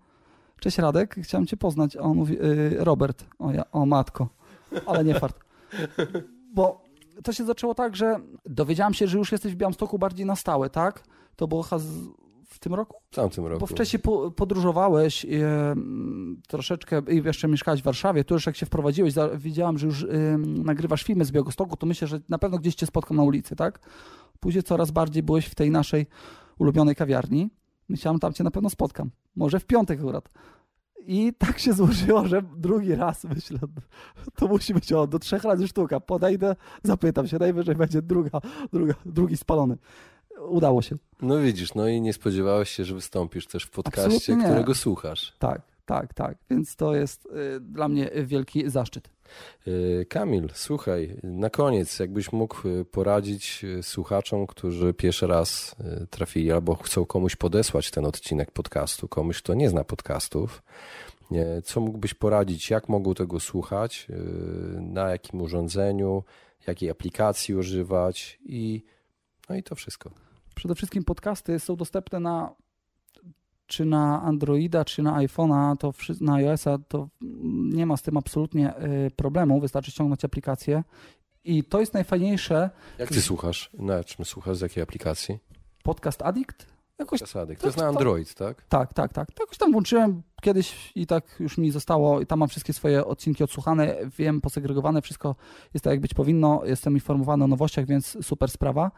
Cześć 0.60 0.78
Radek, 0.78 1.16
chciałem 1.24 1.48
cię 1.48 1.58
poznać. 1.58 1.96
A 1.96 2.00
on 2.00 2.18
mówi, 2.18 2.34
yy, 2.34 2.84
Robert, 2.84 3.26
o, 3.40 3.52
ja, 3.52 3.72
o 3.72 3.86
matko, 3.86 4.30
ale 4.86 5.04
nie 5.04 5.20
fart. 5.20 5.40
Bo 6.54 6.82
to 7.24 7.34
się 7.34 7.46
zaczęło 7.46 7.76
tak, 7.76 7.96
że 7.96 8.20
dowiedziałem 8.46 8.94
się, 8.94 9.08
że 9.08 9.18
już 9.18 9.32
jesteś 9.32 9.54
w 9.54 9.56
Białymstoku 9.56 10.00
bardziej 10.00 10.26
na 10.26 10.36
stałe, 10.36 10.70
tak? 10.70 11.04
To 11.36 11.48
było 11.48 11.64
w 12.46 12.60
tym 12.60 12.74
roku? 12.74 12.98
W 13.12 13.16
tamtym 13.16 13.46
roku. 13.46 13.60
Bo 13.60 13.66
wcześniej 13.66 14.00
po, 14.00 14.32
podróżowałeś 14.32 15.26
e, 15.26 15.30
troszeczkę 16.48 17.02
i 17.10 17.24
jeszcze 17.24 17.48
mieszkałeś 17.48 17.82
w 17.82 17.84
Warszawie. 17.84 18.24
Tu 18.24 18.34
już 18.34 18.46
jak 18.46 18.56
się 18.56 18.66
wprowadziłeś, 18.66 19.14
za, 19.14 19.30
widziałam, 19.30 19.78
że 19.78 19.88
już 19.88 20.04
e, 20.04 20.08
nagrywasz 20.38 21.04
filmy 21.04 21.26
z 21.26 21.32
Białegostoku, 21.32 21.78
to 21.78 21.86
myślę, 21.86 22.08
że 22.08 22.20
na 22.30 22.40
pewno 22.40 22.58
gdzieś 22.58 22.76
cię 22.76 22.86
spotkam 22.86 23.18
na 23.18 23.24
ulicy, 23.24 23.56
tak? 23.56 23.80
Później 24.40 24.64
coraz 24.64 24.92
bardziej 24.92 25.24
byłeś 25.24 25.46
w 25.46 25.56
tej 25.56 25.72
naszej 25.72 26.08
ulubionej 26.58 26.96
kawiarni. 26.96 27.50
Myślałem, 27.90 28.20
tam 28.20 28.34
cię 28.34 28.44
na 28.44 28.52
pewno 28.52 28.70
spotkam. 28.70 29.10
Może 29.40 29.60
w 29.60 29.66
piątek 29.66 30.00
akurat. 30.00 30.30
I 31.00 31.34
tak 31.38 31.60
się 31.60 31.74
złożyło, 31.74 32.28
że 32.28 32.42
drugi 32.58 32.96
raz 32.96 33.24
myślę, 33.24 33.60
to 34.36 34.48
musi 34.48 34.74
być 34.74 34.94
o, 34.94 35.08
do 35.08 35.20
trzech 35.20 35.44
razy 35.44 35.68
sztuka. 35.68 36.00
Podejdę, 36.00 36.56
zapytam 36.84 37.28
się, 37.28 37.38
najwyżej 37.40 37.76
będzie 37.76 38.02
druga, 38.02 38.42
druga, 38.74 38.94
drugi 39.06 39.38
spalony. 39.38 39.78
Udało 40.48 40.82
się. 40.82 40.96
No 41.22 41.40
widzisz, 41.40 41.74
no 41.74 41.88
i 41.88 42.02
nie 42.02 42.14
spodziewałeś 42.14 42.70
się, 42.70 42.86
że 42.86 42.96
wystąpisz 42.96 43.48
też 43.48 43.64
w 43.64 43.70
podcaście, 43.70 44.38
którego 44.38 44.76
słuchasz. 44.76 45.34
Tak, 45.40 45.62
tak, 45.90 46.14
tak. 46.14 46.38
Więc 46.50 46.76
to 46.76 46.96
jest 46.96 47.26
y, 47.26 47.60
dla 47.60 47.88
mnie 47.88 48.12
wielki 48.24 48.70
zaszczyt. 48.70 49.10
Y, 49.68 50.06
Kamil, 50.10 50.50
słuchaj, 50.54 51.18
na 51.24 51.50
koniec, 51.50 52.00
jakbyś 52.00 52.32
mógł 52.32 52.68
y, 52.68 52.86
poradzić 52.86 53.66
słuchaczom, 53.82 54.48
którzy 54.48 54.94
pierwszy 54.94 55.28
raz 55.28 55.76
trafili 56.10 56.52
albo 56.52 56.76
chcą 56.76 57.06
komuś 57.06 57.36
podesłać 57.36 57.92
ten 57.92 58.06
odcinek 58.06 58.52
podcastu, 58.52 59.08
komuś, 59.08 59.42
kto 59.42 59.54
nie 59.54 59.70
zna 59.70 59.84
podcastów, 59.84 60.64
co 61.64 61.82
mógłbyś 61.82 62.14
poradzić, 62.14 62.70
jak 62.70 62.90
mogą 62.90 63.14
tego 63.14 63.40
słuchać, 63.40 64.08
na 64.80 65.10
jakim 65.10 65.42
urządzeniu, 65.42 66.24
jakiej 66.68 66.90
aplikacji 66.90 67.56
używać 67.56 68.40
i 68.46 68.84
no 69.50 69.56
i 69.56 69.64
to 69.64 69.76
wszystko. 69.76 70.12
Przede 70.56 70.76
wszystkim 70.76 71.04
podcasty 71.04 71.60
są 71.60 71.76
dostępne 71.76 72.20
na 72.20 72.56
czy 73.70 73.86
na 73.86 74.22
Androida, 74.22 74.86
czy 74.86 75.04
na 75.04 75.14
iPhone'a, 75.14 75.78
to 75.78 75.94
na 76.22 76.34
iOS-a, 76.34 76.78
to 76.78 77.10
nie 77.74 77.86
ma 77.86 77.98
z 77.98 78.02
tym 78.02 78.18
absolutnie 78.18 78.74
y, 78.78 79.12
problemu. 79.16 79.62
Wystarczy 79.62 79.92
ściągnąć 79.92 80.26
aplikację. 80.26 80.84
I 81.44 81.64
to 81.64 81.80
jest 81.80 81.94
najfajniejsze. 81.94 82.70
Jak 82.98 83.10
ty 83.10 83.22
słuchasz? 83.22 83.70
Na 83.74 84.04
czym 84.04 84.26
słuchasz? 84.26 84.58
Z 84.58 84.62
jakiej 84.62 84.84
aplikacji? 84.84 85.40
Podcast 85.84 86.22
Addict? 86.22 86.66
Jakoś, 87.00 87.20
Podcast 87.20 87.36
Addict. 87.36 87.62
To 87.62 87.68
jest 87.68 87.78
na 87.78 87.88
Android, 87.88 88.34
tak? 88.34 88.66
Tak, 88.70 88.94
tak, 88.94 89.14
tak. 89.14 89.28
Jakoś 89.40 89.58
tam 89.58 89.72
włączyłem 89.72 90.24
kiedyś 90.42 90.92
i 90.96 91.08
tak 91.08 91.36
już 91.40 91.58
mi 91.58 91.72
zostało. 91.72 92.22
I 92.22 92.26
tam 92.26 92.40
mam 92.40 92.50
wszystkie 92.50 92.74
swoje 92.74 93.06
odcinki 93.06 93.44
odsłuchane, 93.44 93.96
wiem, 94.18 94.42
posegregowane, 94.42 95.02
wszystko 95.02 95.36
jest 95.74 95.84
tak, 95.84 95.92
jak 95.92 96.02
być 96.02 96.14
powinno. 96.14 96.62
Jestem 96.66 96.94
informowany 96.94 97.44
o 97.44 97.48
nowościach, 97.48 97.86
więc 97.86 98.18
super 98.26 98.52
sprawa. 98.52 98.92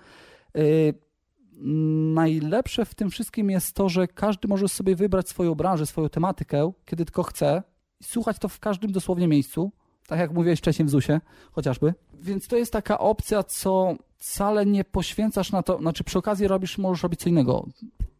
Najlepsze 2.13 2.85
w 2.85 2.95
tym 2.95 3.09
wszystkim 3.09 3.49
jest 3.49 3.75
to, 3.75 3.89
że 3.89 4.07
każdy 4.07 4.47
może 4.47 4.69
sobie 4.69 4.95
wybrać 4.95 5.29
swoją 5.29 5.55
branżę, 5.55 5.85
swoją 5.85 6.09
tematykę, 6.09 6.71
kiedy 6.85 7.05
tylko 7.05 7.23
chce 7.23 7.63
i 7.99 8.03
słuchać 8.03 8.39
to 8.39 8.49
w 8.49 8.59
każdym 8.59 8.91
dosłownie 8.91 9.27
miejscu, 9.27 9.71
tak 10.07 10.19
jak 10.19 10.31
mówiłeś 10.33 10.59
wcześniej 10.59 10.85
w 10.85 10.89
ZUSie 10.89 11.21
chociażby. 11.51 11.93
Więc 12.13 12.47
to 12.47 12.57
jest 12.57 12.73
taka 12.73 12.99
opcja, 12.99 13.43
co 13.43 13.95
wcale 14.17 14.65
nie 14.65 14.83
poświęcasz 14.83 15.51
na 15.51 15.63
to, 15.63 15.77
znaczy 15.77 16.03
przy 16.03 16.19
okazji 16.19 16.47
robisz, 16.47 16.77
możesz 16.77 17.03
robić 17.03 17.19
co 17.19 17.29
innego. 17.29 17.65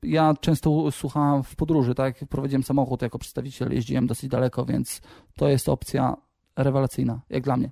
Ja 0.04 0.34
często 0.42 0.92
słucham 0.92 1.44
w 1.44 1.56
podróży, 1.56 1.96
tak, 1.96 2.26
prowadziłem 2.30 2.64
samochód 2.64 3.02
jako 3.02 3.20
przedstawiciel, 3.20 3.74
jeździłem 3.74 4.08
dosyć 4.08 4.30
daleko, 4.30 4.66
więc 4.66 5.02
to 5.36 5.48
jest 5.48 5.70
opcja 5.70 6.18
rewelacyjna, 6.56 7.22
jak 7.30 7.44
dla 7.44 7.58
mnie. 7.58 7.72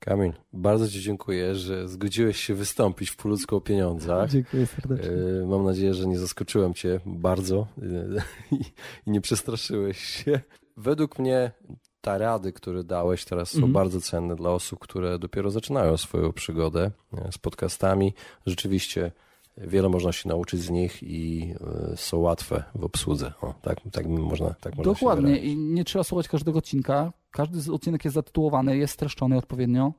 Kamil, 0.00 0.32
bardzo 0.52 0.88
Ci 0.88 1.00
dziękuję, 1.00 1.54
że 1.54 1.88
zgodziłeś 1.88 2.40
się 2.40 2.54
wystąpić 2.54 3.10
w 3.10 3.16
Poludzko 3.16 3.56
o 3.56 3.60
pieniądzach. 3.60 4.30
Dziękuję 4.30 4.66
serdecznie. 4.66 5.10
E, 5.42 5.46
mam 5.46 5.64
nadzieję, 5.64 5.94
że 5.94 6.06
nie 6.06 6.18
zaskoczyłem 6.18 6.74
Cię 6.74 7.00
bardzo 7.06 7.66
e, 7.78 8.22
i 8.56 8.64
nie 9.10 9.20
przestraszyłeś 9.20 9.98
się. 9.98 10.40
Według 10.76 11.18
mnie 11.18 11.52
te 12.00 12.18
rady, 12.18 12.52
które 12.52 12.84
dałeś 12.84 13.24
teraz 13.24 13.50
są 13.50 13.56
mhm. 13.56 13.72
bardzo 13.72 14.00
cenne 14.00 14.36
dla 14.36 14.50
osób, 14.50 14.78
które 14.78 15.18
dopiero 15.18 15.50
zaczynają 15.50 15.96
swoją 15.96 16.32
przygodę 16.32 16.90
e, 17.18 17.32
z 17.32 17.38
podcastami. 17.38 18.14
Rzeczywiście 18.46 19.12
wiele 19.60 19.88
można 19.88 20.12
się 20.12 20.28
nauczyć 20.28 20.60
z 20.60 20.70
nich 20.70 21.02
i 21.02 21.54
są 21.96 22.18
łatwe 22.18 22.64
w 22.74 22.84
obsłudze. 22.84 23.32
O, 23.42 23.54
tak, 23.62 23.80
tak 23.92 24.06
można 24.06 24.54
tak 24.60 24.76
można 24.76 24.92
Dokładnie 24.92 25.38
i 25.38 25.56
nie 25.56 25.84
trzeba 25.84 26.04
słuchać 26.04 26.28
każdego 26.28 26.58
odcinka. 26.58 27.12
Każdy 27.30 27.72
odcinek 27.72 28.04
jest 28.04 28.14
zatytułowany, 28.14 28.76
jest 28.76 28.92
streszczony 28.92 29.36
odpowiednio. 29.36 29.92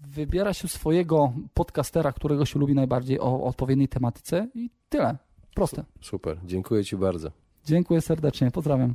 Wybiera 0.00 0.54
się 0.54 0.68
swojego 0.68 1.32
podcastera, 1.54 2.12
którego 2.12 2.44
się 2.44 2.58
lubi 2.58 2.74
najbardziej 2.74 3.20
o 3.20 3.44
odpowiedniej 3.44 3.88
tematyce 3.88 4.48
i 4.54 4.70
tyle. 4.88 5.16
Proste. 5.54 5.84
Super, 6.00 6.38
dziękuję 6.44 6.84
Ci 6.84 6.96
bardzo. 6.96 7.30
Dziękuję 7.64 8.00
serdecznie, 8.00 8.50
pozdrawiam. 8.50 8.94